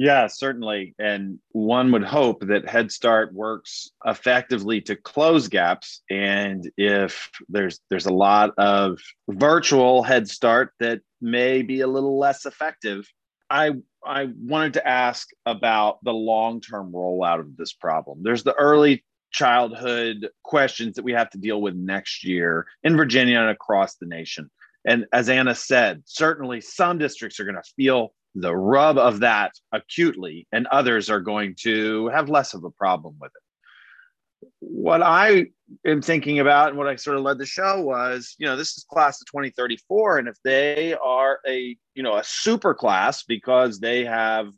Yeah, 0.00 0.28
certainly. 0.28 0.94
And 0.98 1.40
one 1.52 1.92
would 1.92 2.04
hope 2.04 2.46
that 2.46 2.66
Head 2.66 2.90
Start 2.90 3.34
works 3.34 3.90
effectively 4.06 4.80
to 4.80 4.96
close 4.96 5.46
gaps. 5.46 6.00
And 6.08 6.70
if 6.78 7.30
there's 7.50 7.80
there's 7.90 8.06
a 8.06 8.14
lot 8.14 8.54
of 8.56 8.98
virtual 9.28 10.02
Head 10.02 10.26
Start 10.26 10.72
that 10.80 11.02
may 11.20 11.60
be 11.60 11.82
a 11.82 11.86
little 11.86 12.18
less 12.18 12.46
effective, 12.46 13.06
I 13.50 13.72
I 14.02 14.28
wanted 14.38 14.72
to 14.74 14.88
ask 14.88 15.28
about 15.44 16.02
the 16.02 16.14
long-term 16.14 16.92
rollout 16.92 17.40
of 17.40 17.58
this 17.58 17.74
problem. 17.74 18.22
There's 18.22 18.42
the 18.42 18.54
early 18.54 19.04
childhood 19.32 20.30
questions 20.44 20.94
that 20.96 21.04
we 21.04 21.12
have 21.12 21.28
to 21.28 21.38
deal 21.38 21.60
with 21.60 21.74
next 21.74 22.24
year 22.24 22.66
in 22.84 22.96
Virginia 22.96 23.38
and 23.38 23.50
across 23.50 23.96
the 23.96 24.06
nation. 24.06 24.50
And 24.86 25.04
as 25.12 25.28
Anna 25.28 25.54
said, 25.54 26.04
certainly 26.06 26.62
some 26.62 26.96
districts 26.96 27.38
are 27.38 27.44
going 27.44 27.56
to 27.62 27.72
feel 27.76 28.14
the 28.34 28.54
rub 28.54 28.98
of 28.98 29.20
that 29.20 29.52
acutely, 29.72 30.46
and 30.52 30.66
others 30.68 31.10
are 31.10 31.20
going 31.20 31.54
to 31.60 32.08
have 32.08 32.28
less 32.28 32.54
of 32.54 32.64
a 32.64 32.70
problem 32.70 33.16
with 33.20 33.32
it. 33.34 34.48
What 34.60 35.02
I 35.02 35.46
am 35.84 36.00
thinking 36.00 36.38
about 36.38 36.68
and 36.68 36.78
what 36.78 36.86
I 36.86 36.96
sort 36.96 37.16
of 37.16 37.22
led 37.22 37.38
the 37.38 37.46
show 37.46 37.80
was, 37.80 38.34
you 38.38 38.46
know, 38.46 38.56
this 38.56 38.76
is 38.76 38.84
class 38.90 39.20
of 39.20 39.26
2034. 39.26 40.18
And 40.18 40.28
if 40.28 40.36
they 40.44 40.94
are 40.94 41.40
a, 41.46 41.76
you 41.94 42.02
know, 42.02 42.16
a 42.16 42.24
super 42.24 42.72
class 42.72 43.22
because 43.24 43.80
they 43.80 44.04
have 44.04 44.48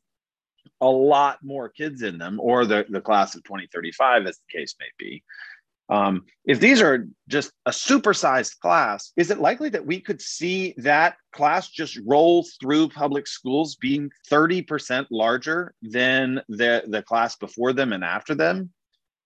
a 0.81 0.87
lot 0.89 1.39
more 1.43 1.69
kids 1.69 2.03
in 2.03 2.19
them, 2.19 2.41
or 2.41 2.67
the, 2.67 2.85
the 2.89 3.01
class 3.01 3.35
of 3.35 3.45
2035, 3.45 4.27
as 4.27 4.39
the 4.39 4.59
case 4.59 4.75
may 4.81 4.87
be. 4.99 5.23
Um, 5.93 6.25
if 6.47 6.59
these 6.59 6.81
are 6.81 7.07
just 7.29 7.53
a 7.67 7.71
supersized 7.71 8.59
class, 8.61 9.13
is 9.19 9.31
it 9.31 9.41
likely 9.41 9.69
that 9.69 9.85
we 9.85 10.01
could 10.01 10.23
see 10.23 10.73
that 10.79 11.17
class 11.35 11.69
just 11.69 11.99
roll 12.07 12.47
through 12.59 12.89
public 12.89 13.27
schools 13.27 13.77
being 13.77 14.11
30% 14.31 15.07
larger 15.11 15.75
than 15.83 16.41
the, 16.49 16.83
the 16.89 17.03
class 17.03 17.37
before 17.37 17.75
them 17.75 17.93
and 17.93 18.03
after 18.03 18.35
them? 18.35 18.71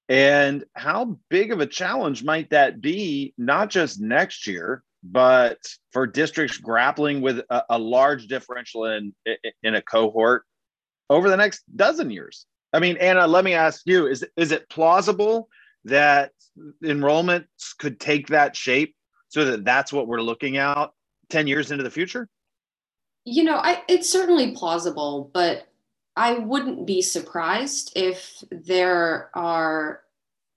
And 0.08 0.64
how 0.74 1.18
big 1.30 1.52
of 1.52 1.60
a 1.60 1.66
challenge 1.66 2.24
might 2.24 2.50
that 2.50 2.80
be, 2.80 3.32
not 3.38 3.70
just 3.70 4.00
next 4.00 4.48
year, 4.48 4.82
but 5.04 5.58
for 5.92 6.04
districts 6.04 6.58
grappling 6.58 7.20
with 7.20 7.42
a, 7.48 7.62
a 7.70 7.78
large 7.78 8.26
differential 8.26 8.86
in, 8.86 9.14
in 9.62 9.76
a 9.76 9.82
cohort 9.82 10.42
over 11.10 11.30
the 11.30 11.36
next 11.36 11.62
dozen 11.76 12.10
years? 12.10 12.44
I 12.72 12.80
mean, 12.80 12.96
Anna, 12.96 13.24
let 13.28 13.44
me 13.44 13.54
ask 13.54 13.82
you: 13.84 14.08
Is 14.08 14.24
is 14.36 14.50
it 14.50 14.68
plausible 14.68 15.48
that 15.86 16.32
enrollments 16.82 17.76
could 17.78 17.98
take 17.98 18.28
that 18.28 18.56
shape 18.56 18.94
so 19.28 19.44
that 19.44 19.64
that's 19.64 19.92
what 19.92 20.06
we're 20.06 20.20
looking 20.20 20.56
at 20.56 20.90
10 21.30 21.46
years 21.46 21.70
into 21.70 21.84
the 21.84 21.90
future? 21.90 22.28
You 23.24 23.44
know, 23.44 23.56
I, 23.56 23.82
it's 23.88 24.10
certainly 24.10 24.52
plausible, 24.52 25.30
but 25.34 25.66
I 26.16 26.34
wouldn't 26.38 26.86
be 26.86 27.02
surprised 27.02 27.92
if 27.96 28.42
there 28.50 29.30
are 29.34 30.02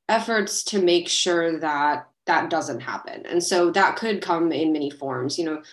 efforts 0.07 0.63
to 0.65 0.81
make 0.81 1.09
sure 1.09 1.59
that 1.59 2.07
that 2.25 2.49
doesn't 2.49 2.79
happen. 2.79 3.25
And 3.25 3.43
so 3.43 3.71
that 3.71 3.95
could 3.95 4.21
come 4.21 4.51
in 4.51 4.71
many 4.71 4.89
forms. 4.89 5.37
You 5.37 5.45
know, 5.45 5.63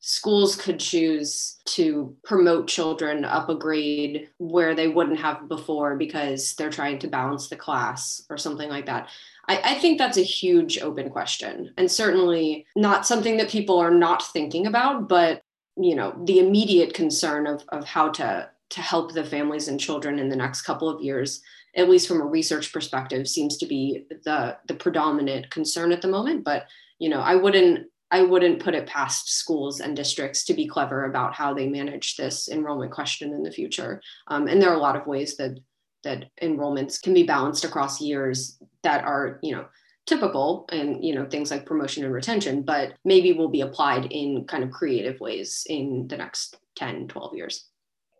schools 0.00 0.54
could 0.56 0.78
choose 0.78 1.56
to 1.64 2.16
promote 2.24 2.68
children 2.68 3.24
up 3.24 3.48
a 3.48 3.54
grade 3.54 4.28
where 4.38 4.74
they 4.74 4.88
wouldn't 4.88 5.18
have 5.18 5.48
before 5.48 5.96
because 5.96 6.54
they're 6.54 6.70
trying 6.70 6.98
to 7.00 7.08
balance 7.08 7.48
the 7.48 7.56
class 7.56 8.22
or 8.30 8.36
something 8.36 8.68
like 8.68 8.86
that. 8.86 9.08
I, 9.48 9.60
I, 9.64 9.74
think 9.74 9.98
that's 9.98 10.18
a 10.18 10.22
huge 10.22 10.78
open 10.78 11.10
question 11.10 11.72
and 11.76 11.90
certainly 11.90 12.66
not 12.76 13.06
something 13.06 13.36
that 13.38 13.48
people 13.48 13.78
are 13.78 13.90
not 13.90 14.22
thinking 14.32 14.66
about, 14.66 15.08
but 15.08 15.42
you 15.76 15.94
know, 15.94 16.14
the 16.24 16.38
immediate 16.38 16.94
concern 16.94 17.46
of, 17.46 17.64
of 17.68 17.84
how 17.84 18.10
to 18.10 18.48
to 18.68 18.80
help 18.80 19.12
the 19.12 19.24
families 19.24 19.68
and 19.68 19.78
children 19.78 20.18
in 20.18 20.28
the 20.28 20.36
next 20.36 20.62
couple 20.62 20.88
of 20.88 21.00
years, 21.00 21.40
at 21.76 21.88
least 21.88 22.08
from 22.08 22.20
a 22.20 22.26
research 22.26 22.72
perspective, 22.72 23.28
seems 23.28 23.56
to 23.58 23.66
be 23.66 24.06
the 24.24 24.56
the 24.66 24.74
predominant 24.74 25.50
concern 25.50 25.92
at 25.92 26.02
the 26.02 26.08
moment. 26.08 26.44
But 26.44 26.66
you 26.98 27.08
know, 27.08 27.20
I 27.20 27.34
wouldn't 27.34 27.88
I 28.10 28.22
wouldn't 28.22 28.62
put 28.62 28.74
it 28.74 28.86
past 28.86 29.30
schools 29.30 29.80
and 29.80 29.96
districts 29.96 30.44
to 30.44 30.54
be 30.54 30.66
clever 30.66 31.04
about 31.06 31.34
how 31.34 31.52
they 31.52 31.68
manage 31.68 32.16
this 32.16 32.48
enrollment 32.48 32.92
question 32.92 33.32
in 33.32 33.42
the 33.42 33.50
future. 33.50 34.00
Um, 34.28 34.46
and 34.46 34.62
there 34.62 34.70
are 34.70 34.76
a 34.76 34.80
lot 34.80 34.96
of 34.96 35.06
ways 35.06 35.36
that 35.36 35.58
that 36.04 36.26
enrollments 36.40 37.02
can 37.02 37.14
be 37.14 37.24
balanced 37.24 37.64
across 37.64 38.00
years 38.00 38.58
that 38.84 39.04
are, 39.04 39.40
you 39.42 39.52
know, 39.52 39.66
typical 40.06 40.66
and 40.70 41.04
you 41.04 41.14
know 41.14 41.26
things 41.26 41.50
like 41.50 41.66
promotion 41.66 42.04
and 42.04 42.14
retention 42.14 42.62
but 42.62 42.94
maybe 43.04 43.32
will 43.32 43.48
be 43.48 43.60
applied 43.60 44.06
in 44.06 44.44
kind 44.46 44.62
of 44.62 44.70
creative 44.70 45.20
ways 45.20 45.66
in 45.68 46.06
the 46.08 46.16
next 46.16 46.58
10 46.76 47.08
12 47.08 47.34
years 47.34 47.66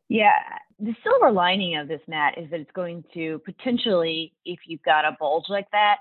yeah 0.08 0.40
the 0.80 0.94
silver 1.04 1.30
lining 1.30 1.76
of 1.76 1.86
this 1.86 2.00
matt 2.08 2.36
is 2.36 2.50
that 2.50 2.58
it's 2.58 2.72
going 2.72 3.04
to 3.14 3.40
potentially 3.44 4.34
if 4.44 4.58
you've 4.66 4.82
got 4.82 5.04
a 5.04 5.16
bulge 5.20 5.44
like 5.48 5.70
that 5.70 5.98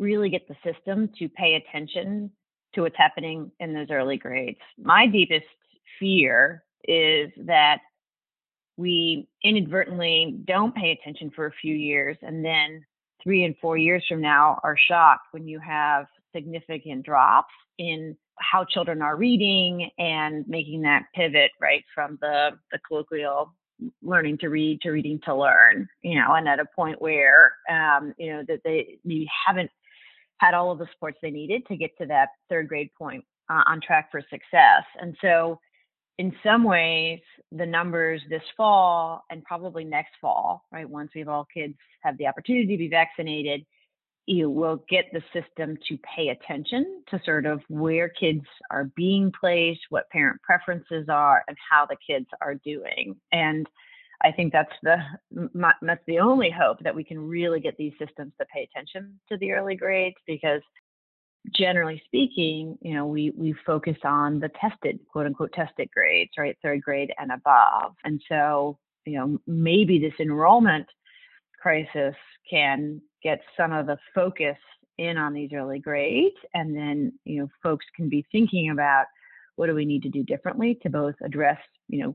really 0.00 0.30
get 0.30 0.48
the 0.48 0.56
system 0.64 1.08
to 1.16 1.28
pay 1.28 1.54
attention 1.54 2.30
to 2.74 2.82
what's 2.82 2.96
happening 2.96 3.50
in 3.60 3.74
those 3.74 3.90
early 3.90 4.16
grades. 4.16 4.58
My 4.78 5.06
deepest 5.06 5.46
fear 5.98 6.64
is 6.84 7.30
that 7.46 7.80
we 8.76 9.28
inadvertently 9.44 10.40
don't 10.46 10.74
pay 10.74 10.92
attention 10.92 11.30
for 11.34 11.46
a 11.46 11.52
few 11.60 11.74
years 11.74 12.16
and 12.22 12.44
then 12.44 12.84
three 13.22 13.44
and 13.44 13.54
four 13.60 13.76
years 13.76 14.02
from 14.08 14.20
now 14.20 14.58
are 14.64 14.76
shocked 14.88 15.26
when 15.32 15.46
you 15.46 15.58
have 15.60 16.06
significant 16.34 17.04
drops 17.04 17.52
in 17.78 18.16
how 18.38 18.64
children 18.64 19.02
are 19.02 19.16
reading 19.16 19.90
and 19.98 20.48
making 20.48 20.80
that 20.80 21.04
pivot 21.14 21.50
right 21.60 21.84
from 21.94 22.18
the, 22.22 22.50
the 22.72 22.78
colloquial 22.86 23.54
learning 24.02 24.38
to 24.38 24.48
read 24.48 24.80
to 24.80 24.90
reading 24.90 25.18
to 25.24 25.34
learn 25.34 25.88
you 26.02 26.14
know 26.14 26.34
and 26.34 26.48
at 26.48 26.60
a 26.60 26.66
point 26.76 27.00
where 27.00 27.54
um, 27.70 28.14
you 28.18 28.30
know 28.32 28.42
that 28.46 28.60
they 28.64 28.98
maybe 29.04 29.28
haven't 29.46 29.70
had 30.40 30.54
all 30.54 30.72
of 30.72 30.78
the 30.78 30.88
supports 30.92 31.18
they 31.20 31.30
needed 31.30 31.66
to 31.66 31.76
get 31.76 31.96
to 31.98 32.06
that 32.06 32.30
third 32.48 32.66
grade 32.66 32.90
point 32.98 33.24
uh, 33.50 33.62
on 33.66 33.80
track 33.80 34.10
for 34.10 34.22
success. 34.22 34.84
And 34.98 35.16
so, 35.20 35.60
in 36.18 36.34
some 36.42 36.64
ways, 36.64 37.20
the 37.52 37.64
numbers 37.64 38.20
this 38.28 38.42
fall 38.56 39.24
and 39.30 39.44
probably 39.44 39.84
next 39.84 40.12
fall, 40.20 40.64
right, 40.70 40.88
once 40.88 41.10
we've 41.14 41.28
all 41.28 41.46
kids 41.52 41.74
have 42.02 42.18
the 42.18 42.26
opportunity 42.26 42.66
to 42.66 42.78
be 42.78 42.88
vaccinated, 42.88 43.64
you 44.26 44.50
will 44.50 44.84
get 44.88 45.06
the 45.12 45.22
system 45.32 45.78
to 45.88 45.98
pay 45.98 46.28
attention 46.28 47.02
to 47.08 47.20
sort 47.24 47.46
of 47.46 47.60
where 47.68 48.08
kids 48.08 48.44
are 48.70 48.90
being 48.96 49.32
placed, 49.38 49.80
what 49.88 50.10
parent 50.10 50.40
preferences 50.42 51.06
are, 51.08 51.42
and 51.48 51.56
how 51.70 51.86
the 51.86 51.96
kids 52.06 52.26
are 52.42 52.54
doing. 52.54 53.16
And 53.32 53.66
I 54.22 54.32
think 54.32 54.52
that's 54.52 54.72
the 54.82 54.96
that's 55.82 56.04
the 56.06 56.18
only 56.18 56.50
hope 56.50 56.78
that 56.80 56.94
we 56.94 57.04
can 57.04 57.18
really 57.18 57.60
get 57.60 57.76
these 57.76 57.92
systems 57.98 58.32
to 58.38 58.46
pay 58.52 58.68
attention 58.70 59.18
to 59.30 59.38
the 59.38 59.52
early 59.52 59.76
grades 59.76 60.16
because 60.26 60.60
generally 61.54 62.02
speaking, 62.04 62.76
you 62.82 62.94
know, 62.94 63.06
we 63.06 63.32
we 63.36 63.54
focus 63.64 63.96
on 64.04 64.40
the 64.40 64.50
tested, 64.60 65.00
quote 65.10 65.26
unquote 65.26 65.52
tested 65.52 65.88
grades, 65.94 66.32
right? 66.38 66.56
Third 66.62 66.82
grade 66.82 67.12
and 67.18 67.32
above. 67.32 67.94
And 68.04 68.20
so, 68.28 68.78
you 69.06 69.18
know, 69.18 69.38
maybe 69.46 69.98
this 69.98 70.14
enrollment 70.20 70.86
crisis 71.60 72.14
can 72.48 73.00
get 73.22 73.40
some 73.56 73.72
of 73.72 73.86
the 73.86 73.98
focus 74.14 74.56
in 74.98 75.16
on 75.16 75.32
these 75.32 75.50
early 75.54 75.78
grades 75.78 76.36
and 76.52 76.76
then, 76.76 77.12
you 77.24 77.40
know, 77.40 77.48
folks 77.62 77.86
can 77.96 78.08
be 78.10 78.26
thinking 78.30 78.70
about 78.70 79.06
what 79.56 79.66
do 79.66 79.74
we 79.74 79.86
need 79.86 80.02
to 80.02 80.10
do 80.10 80.22
differently 80.22 80.78
to 80.82 80.90
both 80.90 81.14
address, 81.22 81.58
you 81.88 82.02
know, 82.02 82.14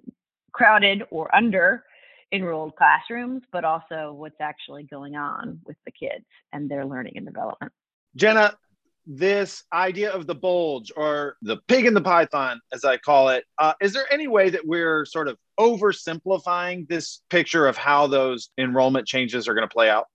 crowded 0.51 1.03
or 1.09 1.33
under 1.35 1.83
enrolled 2.31 2.75
classrooms, 2.75 3.43
but 3.51 3.63
also 3.63 4.13
what's 4.13 4.39
actually 4.41 4.83
going 4.83 5.15
on 5.15 5.59
with 5.65 5.77
the 5.85 5.91
kids 5.91 6.25
and 6.51 6.69
their 6.69 6.85
learning 6.85 7.13
and 7.15 7.25
development. 7.25 7.71
Jenna, 8.15 8.55
this 9.07 9.63
idea 9.71 10.11
of 10.11 10.25
the 10.25 10.35
bulge 10.35 10.91
or 10.95 11.37
the 11.41 11.57
pig 11.67 11.85
in 11.85 11.93
the 11.93 12.01
python, 12.01 12.59
as 12.73 12.83
I 12.83 12.97
call 12.97 13.29
it, 13.29 13.45
uh, 13.57 13.73
is 13.79 13.93
there 13.93 14.11
any 14.11 14.27
way 14.27 14.49
that 14.49 14.65
we're 14.65 15.05
sort 15.05 15.27
of 15.27 15.37
oversimplifying 15.59 16.87
this 16.87 17.21
picture 17.29 17.67
of 17.67 17.77
how 17.77 18.07
those 18.07 18.49
enrollment 18.57 19.07
changes 19.07 19.47
are 19.47 19.53
going 19.53 19.67
to 19.67 19.73
play 19.73 19.89
out? 19.89 20.05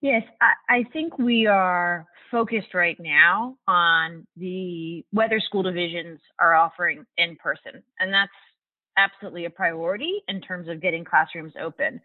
Yes, 0.00 0.22
I, 0.40 0.52
I 0.68 0.84
think 0.92 1.18
we 1.18 1.46
are 1.46 2.06
focused 2.30 2.74
right 2.74 2.98
now 2.98 3.56
on 3.68 4.26
the 4.36 5.04
whether 5.12 5.40
school 5.40 5.62
divisions 5.62 6.20
are 6.38 6.54
offering 6.54 7.04
in 7.16 7.36
person, 7.36 7.82
and 7.98 8.12
that's 8.12 8.32
absolutely 8.96 9.44
a 9.44 9.50
priority 9.50 10.22
in 10.28 10.40
terms 10.40 10.68
of 10.68 10.80
getting 10.80 11.04
classrooms 11.04 11.54
open. 11.60 12.00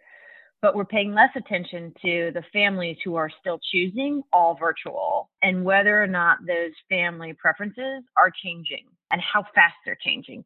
But 0.61 0.75
we're 0.75 0.85
paying 0.85 1.13
less 1.13 1.31
attention 1.35 1.93
to 2.03 2.31
the 2.33 2.43
families 2.53 2.97
who 3.03 3.15
are 3.15 3.31
still 3.39 3.59
choosing 3.71 4.21
all 4.31 4.55
virtual 4.55 5.31
and 5.41 5.65
whether 5.65 6.01
or 6.01 6.07
not 6.07 6.45
those 6.45 6.71
family 6.87 7.33
preferences 7.33 8.03
are 8.15 8.31
changing 8.43 8.85
and 9.11 9.19
how 9.21 9.43
fast 9.55 9.73
they're 9.85 9.97
changing. 9.99 10.45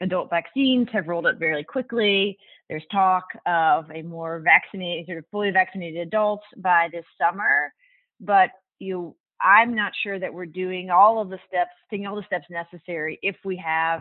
Adult 0.00 0.30
vaccines 0.30 0.88
have 0.92 1.08
rolled 1.08 1.26
out 1.26 1.38
very 1.38 1.64
quickly. 1.64 2.38
There's 2.68 2.84
talk 2.92 3.24
of 3.44 3.90
a 3.90 4.02
more 4.02 4.38
vaccinated, 4.40 5.06
sort 5.06 5.18
of 5.18 5.24
fully 5.32 5.50
vaccinated 5.50 6.06
adults 6.06 6.44
by 6.58 6.88
this 6.92 7.04
summer. 7.18 7.72
But 8.20 8.50
you 8.78 9.16
I'm 9.40 9.74
not 9.74 9.92
sure 10.02 10.18
that 10.18 10.32
we're 10.32 10.46
doing 10.46 10.90
all 10.90 11.20
of 11.20 11.28
the 11.28 11.38
steps, 11.46 11.72
taking 11.90 12.06
all 12.06 12.16
the 12.16 12.24
steps 12.24 12.46
necessary 12.50 13.18
if 13.22 13.36
we 13.44 13.56
have 13.56 14.00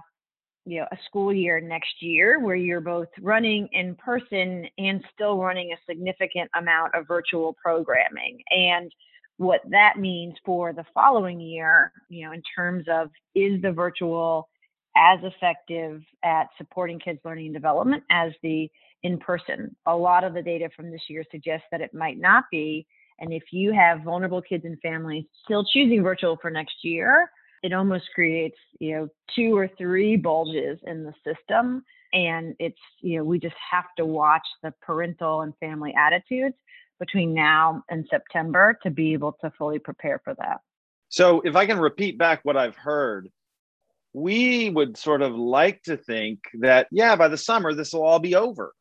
you 0.66 0.80
know 0.80 0.88
a 0.92 0.98
school 1.06 1.34
year 1.34 1.62
next 1.62 2.02
year 2.02 2.40
where 2.40 2.56
you're 2.56 2.82
both 2.82 3.08
running 3.22 3.70
in 3.72 3.96
person 3.96 4.66
and 4.78 5.04
still 5.14 5.38
running 5.38 5.72
a 5.72 5.78
significant 5.90 6.50
amount 6.58 6.94
of 6.96 7.08
virtual 7.08 7.56
programming. 7.62 8.42
And 8.50 8.92
what 9.38 9.62
that 9.70 10.00
means 10.00 10.36
for 10.46 10.74
the 10.74 10.86
following 10.94 11.40
year 11.40 11.92
you 12.10 12.26
know 12.26 12.32
in 12.34 12.42
terms 12.56 12.86
of 12.90 13.10
is 13.36 13.62
the 13.62 13.72
virtual 13.72 14.50
as 14.98 15.20
effective 15.24 16.02
at 16.24 16.48
supporting 16.58 17.00
kids 17.00 17.20
learning 17.26 17.48
and 17.48 17.54
development 17.54 18.04
as 18.10 18.32
the 18.44 18.70
in 19.04 19.18
person 19.18 19.76
a 19.88 19.96
lot 19.96 20.24
of 20.24 20.34
the 20.34 20.42
data 20.42 20.70
from 20.76 20.90
this 20.90 21.02
year 21.10 21.24
suggests 21.32 21.68
that 21.72 21.82
it 21.82 21.94
might 21.94 22.20
not 22.20 22.46
be. 22.52 22.88
And 23.20 23.32
if 23.32 23.44
you 23.52 23.72
have 23.72 24.02
vulnerable 24.02 24.42
kids 24.42 24.66
and 24.66 24.80
families 24.82 25.26
still 25.44 25.64
choosing 25.72 26.04
virtual 26.04 26.38
for 26.42 26.50
next 26.50 26.84
year 26.84 27.30
it 27.64 27.74
almost 27.74 28.06
creates 28.14 28.58
you 28.80 28.96
know 28.96 29.08
two 29.36 29.56
or 29.58 29.70
three 29.78 30.16
bulges 30.16 30.80
in 30.88 31.04
the 31.04 31.14
system 31.24 31.84
and 32.14 32.56
it's 32.60 32.80
you 33.02 33.18
know 33.18 33.24
we 33.24 33.40
just 33.40 33.56
have 33.72 33.86
to 33.98 34.06
watch 34.06 34.46
the 34.64 34.74
parental 34.82 35.42
and 35.42 35.54
family 35.60 35.94
attitudes 35.98 36.56
between 37.00 37.34
now 37.34 37.84
and 37.90 38.08
september 38.10 38.78
to 38.84 38.90
be 38.90 39.14
able 39.14 39.34
to 39.42 39.52
fully 39.58 39.80
prepare 39.80 40.22
for 40.24 40.34
that 40.36 40.60
so 41.10 41.42
if 41.42 41.56
i 41.56 41.66
can 41.66 41.80
repeat 41.80 42.18
back 42.18 42.40
what 42.44 42.58
i've 42.58 42.76
heard 42.76 43.30
we 44.14 44.70
would 44.70 44.98
sort 44.98 45.22
of 45.22 45.36
like 45.36 45.82
to 45.84 45.98
think 45.98 46.40
that 46.60 46.88
yeah 46.92 47.16
by 47.16 47.28
the 47.28 47.38
summer 47.38 47.74
this 47.74 47.94
will 47.94 48.04
all 48.04 48.20
be 48.20 48.36
over 48.36 48.74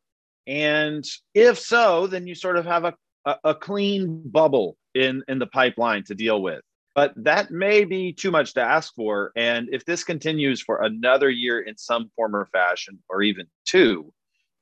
And 0.47 1.03
if 1.33 1.59
so, 1.59 2.07
then 2.07 2.27
you 2.27 2.35
sort 2.35 2.57
of 2.57 2.65
have 2.65 2.85
a, 2.85 2.93
a, 3.25 3.35
a 3.45 3.55
clean 3.55 4.21
bubble 4.25 4.77
in, 4.93 5.23
in 5.27 5.39
the 5.39 5.47
pipeline 5.47 6.03
to 6.05 6.15
deal 6.15 6.41
with. 6.41 6.61
But 6.95 7.13
that 7.17 7.51
may 7.51 7.83
be 7.83 8.13
too 8.13 8.31
much 8.31 8.53
to 8.53 8.61
ask 8.61 8.95
for. 8.95 9.31
And 9.35 9.67
if 9.71 9.83
this 9.85 10.03
continues 10.03 10.61
for 10.61 10.81
another 10.81 11.29
year 11.29 11.61
in 11.61 11.77
some 11.77 12.09
form 12.15 12.35
or 12.35 12.45
fashion, 12.45 12.97
or 13.09 13.21
even 13.21 13.47
two, 13.65 14.13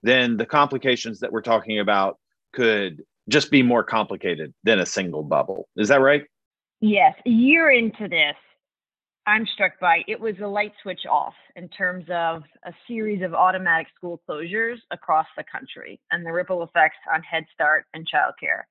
then 0.02 0.38
the 0.38 0.46
complications 0.46 1.20
that 1.20 1.32
we're 1.32 1.42
talking 1.42 1.80
about 1.80 2.18
could 2.52 3.04
just 3.30 3.52
be 3.52 3.62
more 3.62 3.84
complicated 3.84 4.54
than 4.64 4.80
a 4.80 4.86
single 4.86 5.24
bubble. 5.24 5.70
Is 5.78 5.88
that 5.90 6.02
right? 6.02 6.26
Yes. 6.82 7.16
A 7.26 7.30
year 7.30 7.72
into 7.72 8.10
this, 8.10 8.36
I'm 9.26 9.48
struck 9.54 9.80
by 9.80 10.04
it 10.08 10.20
was 10.20 10.36
a 10.42 10.48
light 10.48 10.74
switch 10.82 11.06
off 11.10 11.36
in 11.56 11.70
terms 11.70 12.06
of 12.10 12.44
a 12.66 12.74
series 12.88 13.22
of 13.24 13.34
automatic 13.34 13.88
school 13.96 14.22
closures 14.28 14.78
across 14.92 15.28
the 15.38 15.46
country 15.50 16.02
and 16.12 16.26
the 16.26 16.34
ripple 16.34 16.64
effects 16.64 16.98
on 17.14 17.24
Head 17.24 17.46
Start 17.54 17.86
and 17.94 18.06
childcare. 18.06 18.64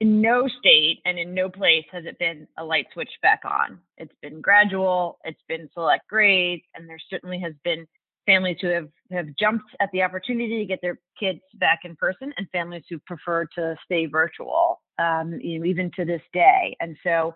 In 0.00 0.20
no 0.20 0.46
state 0.46 1.00
and 1.06 1.18
in 1.18 1.32
no 1.32 1.48
place 1.48 1.86
has 1.90 2.04
it 2.04 2.18
been 2.18 2.46
a 2.58 2.64
light 2.64 2.86
switch 2.92 3.10
back 3.22 3.40
on. 3.44 3.80
It's 3.96 4.12
been 4.20 4.42
gradual, 4.42 5.18
it's 5.24 5.40
been 5.48 5.70
select 5.72 6.06
grades, 6.08 6.62
and 6.74 6.88
there 6.88 6.98
certainly 7.08 7.40
has 7.40 7.54
been 7.64 7.86
families 8.26 8.58
who 8.60 8.68
have, 8.68 8.88
have 9.10 9.28
jumped 9.38 9.64
at 9.80 9.88
the 9.92 10.02
opportunity 10.02 10.58
to 10.58 10.66
get 10.66 10.80
their 10.82 10.98
kids 11.18 11.40
back 11.54 11.80
in 11.84 11.96
person 11.96 12.32
and 12.36 12.46
families 12.50 12.82
who 12.90 12.98
prefer 13.06 13.46
to 13.54 13.74
stay 13.84 14.04
virtual, 14.04 14.82
um, 14.98 15.38
you 15.40 15.58
know, 15.58 15.64
even 15.64 15.90
to 15.96 16.04
this 16.04 16.22
day. 16.34 16.76
And 16.80 16.96
so 17.02 17.34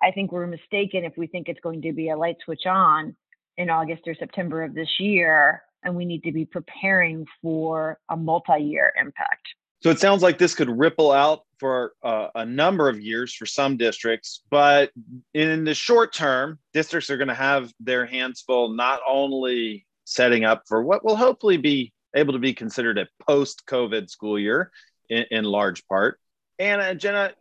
I 0.00 0.12
think 0.12 0.30
we're 0.30 0.46
mistaken 0.46 1.04
if 1.04 1.14
we 1.16 1.26
think 1.26 1.48
it's 1.48 1.60
going 1.60 1.82
to 1.82 1.92
be 1.92 2.10
a 2.10 2.16
light 2.16 2.36
switch 2.44 2.66
on 2.66 3.16
in 3.56 3.68
August 3.70 4.02
or 4.06 4.14
September 4.14 4.62
of 4.62 4.74
this 4.74 5.00
year, 5.00 5.62
and 5.82 5.96
we 5.96 6.04
need 6.04 6.22
to 6.22 6.32
be 6.32 6.44
preparing 6.44 7.24
for 7.42 7.98
a 8.10 8.16
multi 8.16 8.60
year 8.60 8.92
impact. 9.00 9.46
So 9.86 9.92
it 9.92 10.00
sounds 10.00 10.20
like 10.20 10.36
this 10.36 10.56
could 10.56 10.68
ripple 10.68 11.12
out 11.12 11.42
for 11.60 11.92
uh, 12.02 12.26
a 12.34 12.44
number 12.44 12.88
of 12.88 13.00
years 13.00 13.32
for 13.32 13.46
some 13.46 13.76
districts, 13.76 14.42
but 14.50 14.90
in 15.32 15.62
the 15.62 15.74
short 15.74 16.12
term, 16.12 16.58
districts 16.72 17.08
are 17.08 17.16
going 17.16 17.28
to 17.28 17.34
have 17.34 17.72
their 17.78 18.04
hands 18.04 18.42
full 18.44 18.70
not 18.70 18.98
only 19.08 19.86
setting 20.02 20.44
up 20.44 20.64
for 20.66 20.82
what 20.82 21.04
will 21.04 21.14
hopefully 21.14 21.56
be 21.56 21.92
able 22.16 22.32
to 22.32 22.40
be 22.40 22.52
considered 22.52 22.98
a 22.98 23.06
post 23.28 23.62
COVID 23.70 24.10
school 24.10 24.40
year 24.40 24.72
in, 25.08 25.24
in 25.30 25.44
large 25.44 25.86
part. 25.86 26.18
And 26.58 26.98
Jenna, 26.98 27.34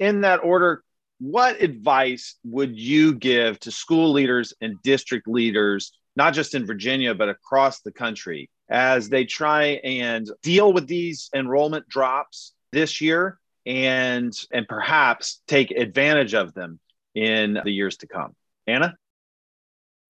in 0.00 0.22
that 0.22 0.42
order, 0.42 0.82
what 1.20 1.62
advice 1.62 2.40
would 2.42 2.76
you 2.76 3.14
give 3.14 3.60
to 3.60 3.70
school 3.70 4.10
leaders 4.10 4.52
and 4.60 4.82
district 4.82 5.28
leaders, 5.28 5.92
not 6.16 6.34
just 6.34 6.56
in 6.56 6.66
Virginia, 6.66 7.14
but 7.14 7.28
across 7.28 7.82
the 7.82 7.92
country, 7.92 8.50
as 8.68 9.08
they 9.08 9.24
try 9.24 9.80
and 9.84 10.30
deal 10.42 10.72
with 10.72 10.86
these 10.86 11.30
enrollment 11.34 11.88
drops 11.88 12.52
this 12.72 13.00
year 13.00 13.38
and, 13.66 14.34
and 14.50 14.68
perhaps 14.68 15.42
take 15.46 15.70
advantage 15.70 16.34
of 16.34 16.54
them 16.54 16.78
in 17.14 17.58
the 17.64 17.70
years 17.70 17.96
to 17.98 18.06
come? 18.06 18.34
Anna? 18.66 18.96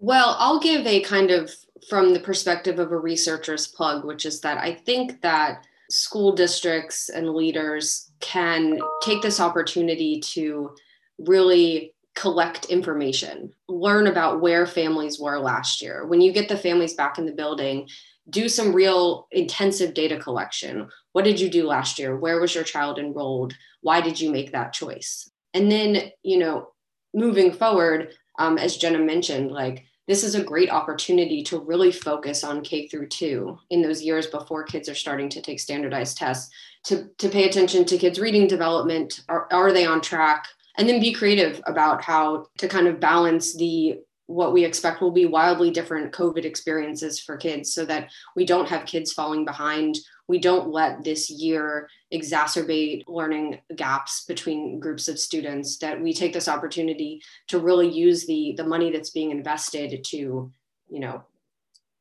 Well, 0.00 0.36
I'll 0.38 0.60
give 0.60 0.86
a 0.86 1.00
kind 1.00 1.30
of 1.30 1.52
from 1.88 2.12
the 2.12 2.20
perspective 2.20 2.78
of 2.78 2.92
a 2.92 2.98
researcher's 2.98 3.66
plug, 3.66 4.04
which 4.04 4.26
is 4.26 4.40
that 4.40 4.58
I 4.58 4.74
think 4.74 5.22
that 5.22 5.66
school 5.90 6.32
districts 6.32 7.08
and 7.08 7.34
leaders 7.34 8.10
can 8.20 8.78
take 9.02 9.22
this 9.22 9.40
opportunity 9.40 10.20
to 10.20 10.74
really 11.18 11.94
collect 12.14 12.66
information, 12.66 13.52
learn 13.68 14.08
about 14.08 14.40
where 14.40 14.66
families 14.66 15.20
were 15.20 15.38
last 15.38 15.80
year. 15.80 16.04
When 16.06 16.20
you 16.20 16.32
get 16.32 16.48
the 16.48 16.56
families 16.56 16.94
back 16.94 17.18
in 17.18 17.26
the 17.26 17.32
building, 17.32 17.88
do 18.30 18.48
some 18.48 18.74
real 18.74 19.26
intensive 19.30 19.94
data 19.94 20.18
collection. 20.18 20.88
What 21.12 21.24
did 21.24 21.40
you 21.40 21.48
do 21.48 21.66
last 21.66 21.98
year? 21.98 22.16
Where 22.16 22.40
was 22.40 22.54
your 22.54 22.64
child 22.64 22.98
enrolled? 22.98 23.54
Why 23.80 24.00
did 24.00 24.20
you 24.20 24.30
make 24.30 24.52
that 24.52 24.72
choice? 24.72 25.30
And 25.54 25.70
then, 25.70 26.10
you 26.22 26.38
know, 26.38 26.68
moving 27.14 27.52
forward, 27.52 28.14
um, 28.38 28.58
as 28.58 28.76
Jenna 28.76 28.98
mentioned, 28.98 29.50
like 29.50 29.84
this 30.06 30.24
is 30.24 30.34
a 30.34 30.44
great 30.44 30.70
opportunity 30.70 31.42
to 31.44 31.58
really 31.58 31.92
focus 31.92 32.44
on 32.44 32.62
K 32.62 32.88
through 32.88 33.08
two 33.08 33.58
in 33.70 33.82
those 33.82 34.02
years 34.02 34.26
before 34.26 34.62
kids 34.62 34.88
are 34.88 34.94
starting 34.94 35.28
to 35.30 35.42
take 35.42 35.60
standardized 35.60 36.16
tests, 36.16 36.50
to, 36.84 37.08
to 37.18 37.28
pay 37.28 37.48
attention 37.48 37.84
to 37.86 37.98
kids' 37.98 38.20
reading 38.20 38.46
development. 38.46 39.20
Are, 39.28 39.48
are 39.52 39.72
they 39.72 39.86
on 39.86 40.00
track? 40.00 40.46
and 40.78 40.88
then 40.88 41.00
be 41.00 41.12
creative 41.12 41.60
about 41.66 42.02
how 42.02 42.46
to 42.56 42.68
kind 42.68 42.86
of 42.86 43.00
balance 43.00 43.54
the 43.56 43.98
what 44.28 44.52
we 44.52 44.62
expect 44.62 45.00
will 45.00 45.10
be 45.10 45.24
wildly 45.24 45.70
different 45.70 46.12
COVID 46.12 46.44
experiences 46.44 47.18
for 47.18 47.38
kids 47.38 47.72
so 47.72 47.86
that 47.86 48.10
we 48.36 48.44
don't 48.44 48.68
have 48.68 48.84
kids 48.84 49.10
falling 49.10 49.46
behind. 49.46 49.96
We 50.28 50.38
don't 50.38 50.68
let 50.68 51.02
this 51.02 51.30
year 51.30 51.88
exacerbate 52.12 53.04
learning 53.08 53.60
gaps 53.74 54.26
between 54.26 54.80
groups 54.80 55.08
of 55.08 55.18
students, 55.18 55.78
that 55.78 55.98
we 55.98 56.12
take 56.12 56.34
this 56.34 56.46
opportunity 56.46 57.22
to 57.48 57.58
really 57.58 57.88
use 57.88 58.26
the, 58.26 58.52
the 58.58 58.64
money 58.64 58.92
that's 58.92 59.10
being 59.10 59.30
invested 59.30 60.04
to, 60.04 60.52
you 60.90 61.00
know, 61.00 61.24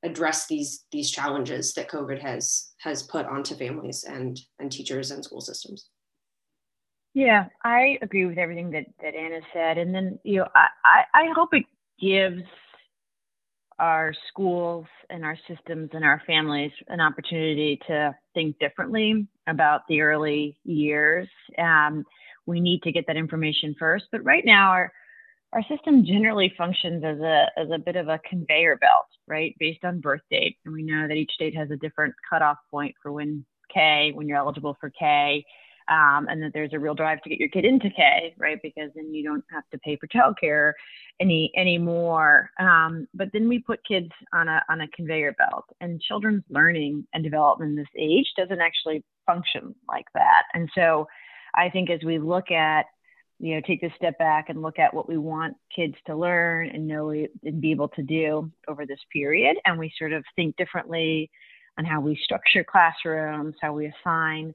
address 0.04 0.48
these, 0.48 0.84
these 0.92 1.10
challenges 1.10 1.74
that 1.76 1.90
COVID 1.90 2.22
has, 2.22 2.72
has 2.80 3.04
put 3.04 3.26
onto 3.26 3.56
families 3.56 4.04
and, 4.04 4.38
and 4.60 4.70
teachers 4.70 5.12
and 5.12 5.24
school 5.24 5.42
systems. 5.42 5.88
Yeah, 7.14 7.46
I 7.64 7.98
agree 8.02 8.26
with 8.26 8.38
everything 8.38 8.72
that, 8.72 8.86
that 9.02 9.16
Anna 9.16 9.40
said. 9.54 9.78
And 9.78 9.96
then, 9.96 10.20
you 10.24 10.40
know, 10.40 10.48
I, 10.54 10.68
I, 10.84 11.22
I 11.22 11.34
hope 11.34 11.54
it 11.54 11.64
gives 12.00 12.44
our 13.80 14.14
schools 14.30 14.86
and 15.10 15.24
our 15.24 15.38
systems 15.48 15.90
and 15.94 16.04
our 16.04 16.22
families 16.26 16.72
an 16.88 17.00
opportunity 17.00 17.80
to 17.88 18.16
think 18.34 18.58
differently 18.60 19.28
about 19.48 19.82
the 19.88 20.02
early 20.02 20.58
years. 20.64 21.28
Um, 21.58 22.04
we 22.46 22.60
need 22.60 22.82
to 22.84 22.92
get 22.92 23.06
that 23.08 23.18
information 23.18 23.76
first. 23.78 24.06
But 24.12 24.24
right 24.24 24.44
now, 24.46 24.72
our 24.72 24.92
our 25.54 25.64
system 25.70 26.06
generally 26.06 26.54
functions 26.58 27.04
as 27.06 27.20
a 27.20 27.46
as 27.58 27.68
a 27.74 27.80
bit 27.80 27.96
of 27.96 28.10
a 28.10 28.20
conveyor 28.30 28.78
belt, 28.78 29.06
right, 29.28 29.56
based 29.60 29.84
on 29.86 30.02
birth 30.02 30.22
date. 30.30 30.58
And 30.66 30.74
we 30.74 30.84
know 30.84 31.08
that 31.08 31.14
each 31.14 31.32
state 31.34 31.56
has 31.56 31.70
a 31.72 31.78
different 31.78 32.16
cutoff 32.30 32.58
point 32.72 32.96
for 33.02 33.12
when 33.12 33.46
K, 33.74 34.12
when 34.14 34.28
you're 34.28 34.38
eligible 34.38 34.76
for 34.80 34.90
K 34.90 35.46
um, 35.90 36.28
and 36.30 36.42
that 36.44 36.52
there's 36.54 36.74
a 36.74 36.80
real 36.80 36.94
drive 36.94 37.22
to 37.22 37.30
get 37.30 37.40
your 37.40 37.50
kid 37.50 37.66
into 37.66 37.90
K, 37.90 38.34
right? 38.38 38.60
Because 38.62 38.92
then 38.96 39.14
you 39.14 39.24
don't 39.24 39.44
have 39.52 39.64
to 39.72 39.80
pay 39.80 39.98
for 39.98 40.08
childcare 40.08 40.74
any 41.20 41.52
anymore. 41.56 42.50
Um, 42.60 43.08
but 43.14 43.30
then 43.34 43.48
we 43.48 43.60
put 43.60 43.86
kids 43.88 44.10
on 44.34 44.48
a 44.48 44.62
on 44.70 44.82
a 44.82 44.88
conveyor 44.90 45.34
belt, 45.38 45.66
and 45.82 46.02
children's 46.02 46.44
learning 46.50 47.08
and 47.14 47.24
development 47.24 47.78
this 47.78 47.88
age 47.98 48.28
doesn't 48.36 48.62
actually 48.62 49.04
function 49.26 49.76
like 49.88 50.06
that. 50.14 50.44
And 50.54 50.70
so, 50.76 51.08
I 51.56 51.70
think 51.70 51.90
as 51.90 52.02
we 52.04 52.20
look 52.20 52.52
at 52.52 52.86
you 53.40 53.56
know 53.56 53.62
take 53.66 53.82
this 53.82 53.92
step 53.96 54.18
back 54.18 54.50
and 54.50 54.62
look 54.62 54.80
at 54.80 54.94
what 54.94 55.08
we 55.08 55.18
want 55.18 55.56
kids 55.76 55.96
to 56.08 56.16
learn 56.16 56.70
and 56.70 56.88
know 56.88 57.10
and 57.12 57.62
be 57.62 57.72
able 57.72 57.88
to 57.90 58.04
do 58.04 58.52
over 58.68 58.86
this 58.86 59.00
period 59.14 59.58
and 59.66 59.78
we 59.78 59.94
sort 59.98 60.14
of 60.14 60.24
think 60.36 60.56
differently 60.58 61.30
on 61.78 61.86
how 61.86 62.02
we 62.02 62.20
structure 62.24 62.64
classrooms 62.64 63.54
how 63.62 63.74
we 63.74 63.92
assign 64.02 64.54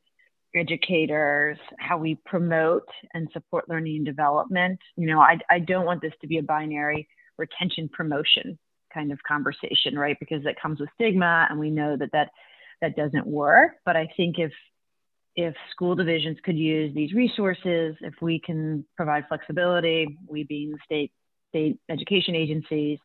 educators, 0.55 1.59
how 1.79 1.99
we 1.99 2.17
promote 2.27 2.88
and 3.15 3.29
support 3.33 3.69
learning 3.69 3.97
and 3.97 4.07
development. 4.07 4.79
You 4.97 5.07
know, 5.07 5.21
I, 5.21 5.38
I 5.51 5.59
don't 5.59 5.87
want 5.87 6.03
this 6.03 6.12
to 6.21 6.27
be 6.27 6.38
a 6.38 6.43
binary 6.43 7.09
retention 7.38 7.88
promotion 7.88 8.59
kind 8.93 9.12
of 9.12 9.19
conversation, 9.27 9.99
right? 9.99 10.17
Because 10.21 10.45
it 10.45 10.61
comes 10.61 10.81
with 10.81 10.91
stigma, 10.95 11.47
and 11.49 11.59
we 11.59 11.71
know 11.71 11.97
that 11.97 12.11
that 12.12 12.31
that 12.81 12.97
doesn't 12.97 13.27
work. 13.27 13.73
But 13.85 13.97
I 13.97 14.09
think 14.17 14.38
if 14.38 14.53
if 15.35 15.55
school 15.71 15.95
divisions 15.95 16.37
could 16.45 16.59
use 16.59 16.95
these 16.95 17.12
resources, 17.15 17.97
if 18.01 18.15
we 18.21 18.38
can 18.38 18.85
provide 18.97 19.25
flexibility, 19.29 20.19
we 20.29 20.45
being 20.45 20.77
state 20.85 21.12
state 21.49 21.79
education 21.88 22.35
agencies, 22.35 22.99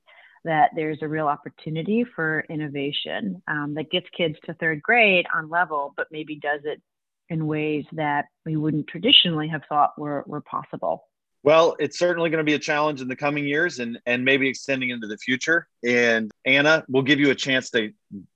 that 0.44 0.72
there's 0.76 1.00
a 1.02 1.08
real 1.08 1.28
opportunity 1.28 2.06
for 2.16 2.46
innovation 2.50 3.42
um, 3.48 3.74
that 3.76 3.92
gets 3.92 4.08
kids 4.16 4.36
to 4.46 4.54
third 4.56 4.82
grade 4.82 5.26
on 5.34 5.50
level, 5.50 5.94
but 5.98 6.08
maybe 6.12 6.36
does 6.36 6.62
it 6.64 6.82
in 7.30 7.48
ways 7.48 7.86
that 7.94 8.26
we 8.46 8.56
wouldn't 8.56 8.88
traditionally 8.88 9.48
have 9.48 9.62
thought 9.68 9.92
were, 9.98 10.24
were 10.28 10.42
possible. 10.42 11.04
Well, 11.44 11.76
it's 11.80 11.98
certainly 11.98 12.30
going 12.30 12.40
to 12.40 12.44
be 12.44 12.56
a 12.56 12.60
challenge 12.60 13.00
in 13.00 13.08
the 13.08 13.16
coming 13.16 13.46
years 13.46 13.80
and, 13.80 14.00
and 14.06 14.26
maybe 14.26 14.50
extending 14.50 14.90
into 14.90 15.08
the 15.08 15.18
future. 15.18 15.68
And 15.86 16.30
Anna, 16.46 16.84
we'll 16.90 17.04
give 17.04 17.20
you 17.20 17.30
a 17.30 17.36
chance 17.36 17.70
to 17.70 17.94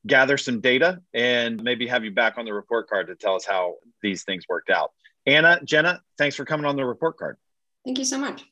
gather 0.08 0.38
some 0.38 0.62
data 0.62 1.01
and 1.13 1.62
maybe 1.62 1.88
have 1.88 2.06
you 2.06 2.12
back 2.12 2.38
on 2.38 2.45
the 2.45 2.54
report 2.54 2.89
card 2.89 3.08
to 3.08 3.15
tell 3.15 3.36
us 3.36 3.45
how 3.45 3.75
these 4.01 4.23
things 4.23 4.45
worked 4.47 4.69
out. 4.69 4.91
Anna, 5.25 5.60
Jenna, 5.63 6.01
thanks 6.17 6.36
for 6.36 6.45
coming 6.45 6.65
on 6.65 6.75
the 6.75 6.86
report 6.86 7.17
card. 7.17 7.38
Thank 7.84 7.97
you 7.97 8.06
so 8.06 8.17
much. 8.17 8.45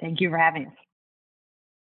Thank 0.00 0.20
you 0.20 0.30
for 0.30 0.38
having 0.38 0.66
us. 0.66 0.72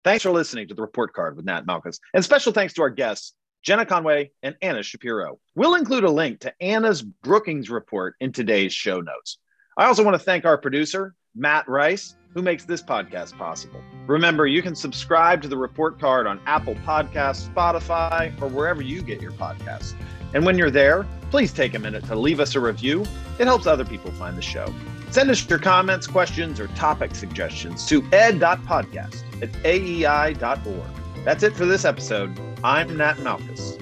Thanks 0.04 0.24
for 0.24 0.32
listening 0.32 0.68
to 0.68 0.74
the 0.74 0.82
report 0.82 1.12
card 1.12 1.36
with 1.36 1.44
Nat 1.44 1.64
Malkus. 1.64 1.98
And 2.12 2.24
special 2.24 2.52
thanks 2.52 2.74
to 2.74 2.82
our 2.82 2.90
guests, 2.90 3.34
Jenna 3.62 3.86
Conway, 3.86 4.30
and 4.42 4.56
Anna 4.60 4.82
Shapiro. 4.82 5.38
We'll 5.54 5.76
include 5.76 6.04
a 6.04 6.10
link 6.10 6.40
to 6.40 6.54
Anna's 6.60 7.02
Brookings 7.02 7.70
report 7.70 8.16
in 8.20 8.32
today's 8.32 8.72
show 8.72 9.00
notes. 9.00 9.38
I 9.76 9.86
also 9.86 10.04
want 10.04 10.14
to 10.14 10.18
thank 10.18 10.44
our 10.44 10.58
producer, 10.58 11.14
Matt 11.34 11.68
Rice, 11.68 12.16
who 12.34 12.42
makes 12.42 12.64
this 12.64 12.82
podcast 12.82 13.36
possible. 13.38 13.80
Remember, 14.06 14.46
you 14.46 14.62
can 14.62 14.74
subscribe 14.74 15.42
to 15.42 15.48
the 15.48 15.56
report 15.56 16.00
card 16.00 16.26
on 16.26 16.40
Apple 16.46 16.74
Podcasts, 16.86 17.48
Spotify, 17.48 18.32
or 18.42 18.48
wherever 18.48 18.82
you 18.82 19.02
get 19.02 19.20
your 19.20 19.32
podcasts. 19.32 19.94
And 20.34 20.44
when 20.44 20.58
you're 20.58 20.70
there, 20.70 21.06
please 21.30 21.52
take 21.52 21.74
a 21.74 21.78
minute 21.78 22.04
to 22.06 22.16
leave 22.16 22.40
us 22.40 22.54
a 22.54 22.60
review. 22.60 23.04
It 23.38 23.46
helps 23.46 23.66
other 23.66 23.84
people 23.84 24.10
find 24.12 24.36
the 24.36 24.42
show. 24.42 24.72
Send 25.10 25.30
us 25.30 25.48
your 25.48 25.58
comments, 25.58 26.06
questions, 26.06 26.58
or 26.58 26.68
topic 26.68 27.14
suggestions 27.14 27.86
to 27.86 28.02
ed.podcast 28.12 29.22
at 29.42 29.52
aei.org. 29.64 31.01
That's 31.24 31.44
it 31.44 31.54
for 31.54 31.66
this 31.66 31.84
episode. 31.84 32.36
I'm 32.64 32.96
Nat 32.96 33.14
Malkus. 33.18 33.78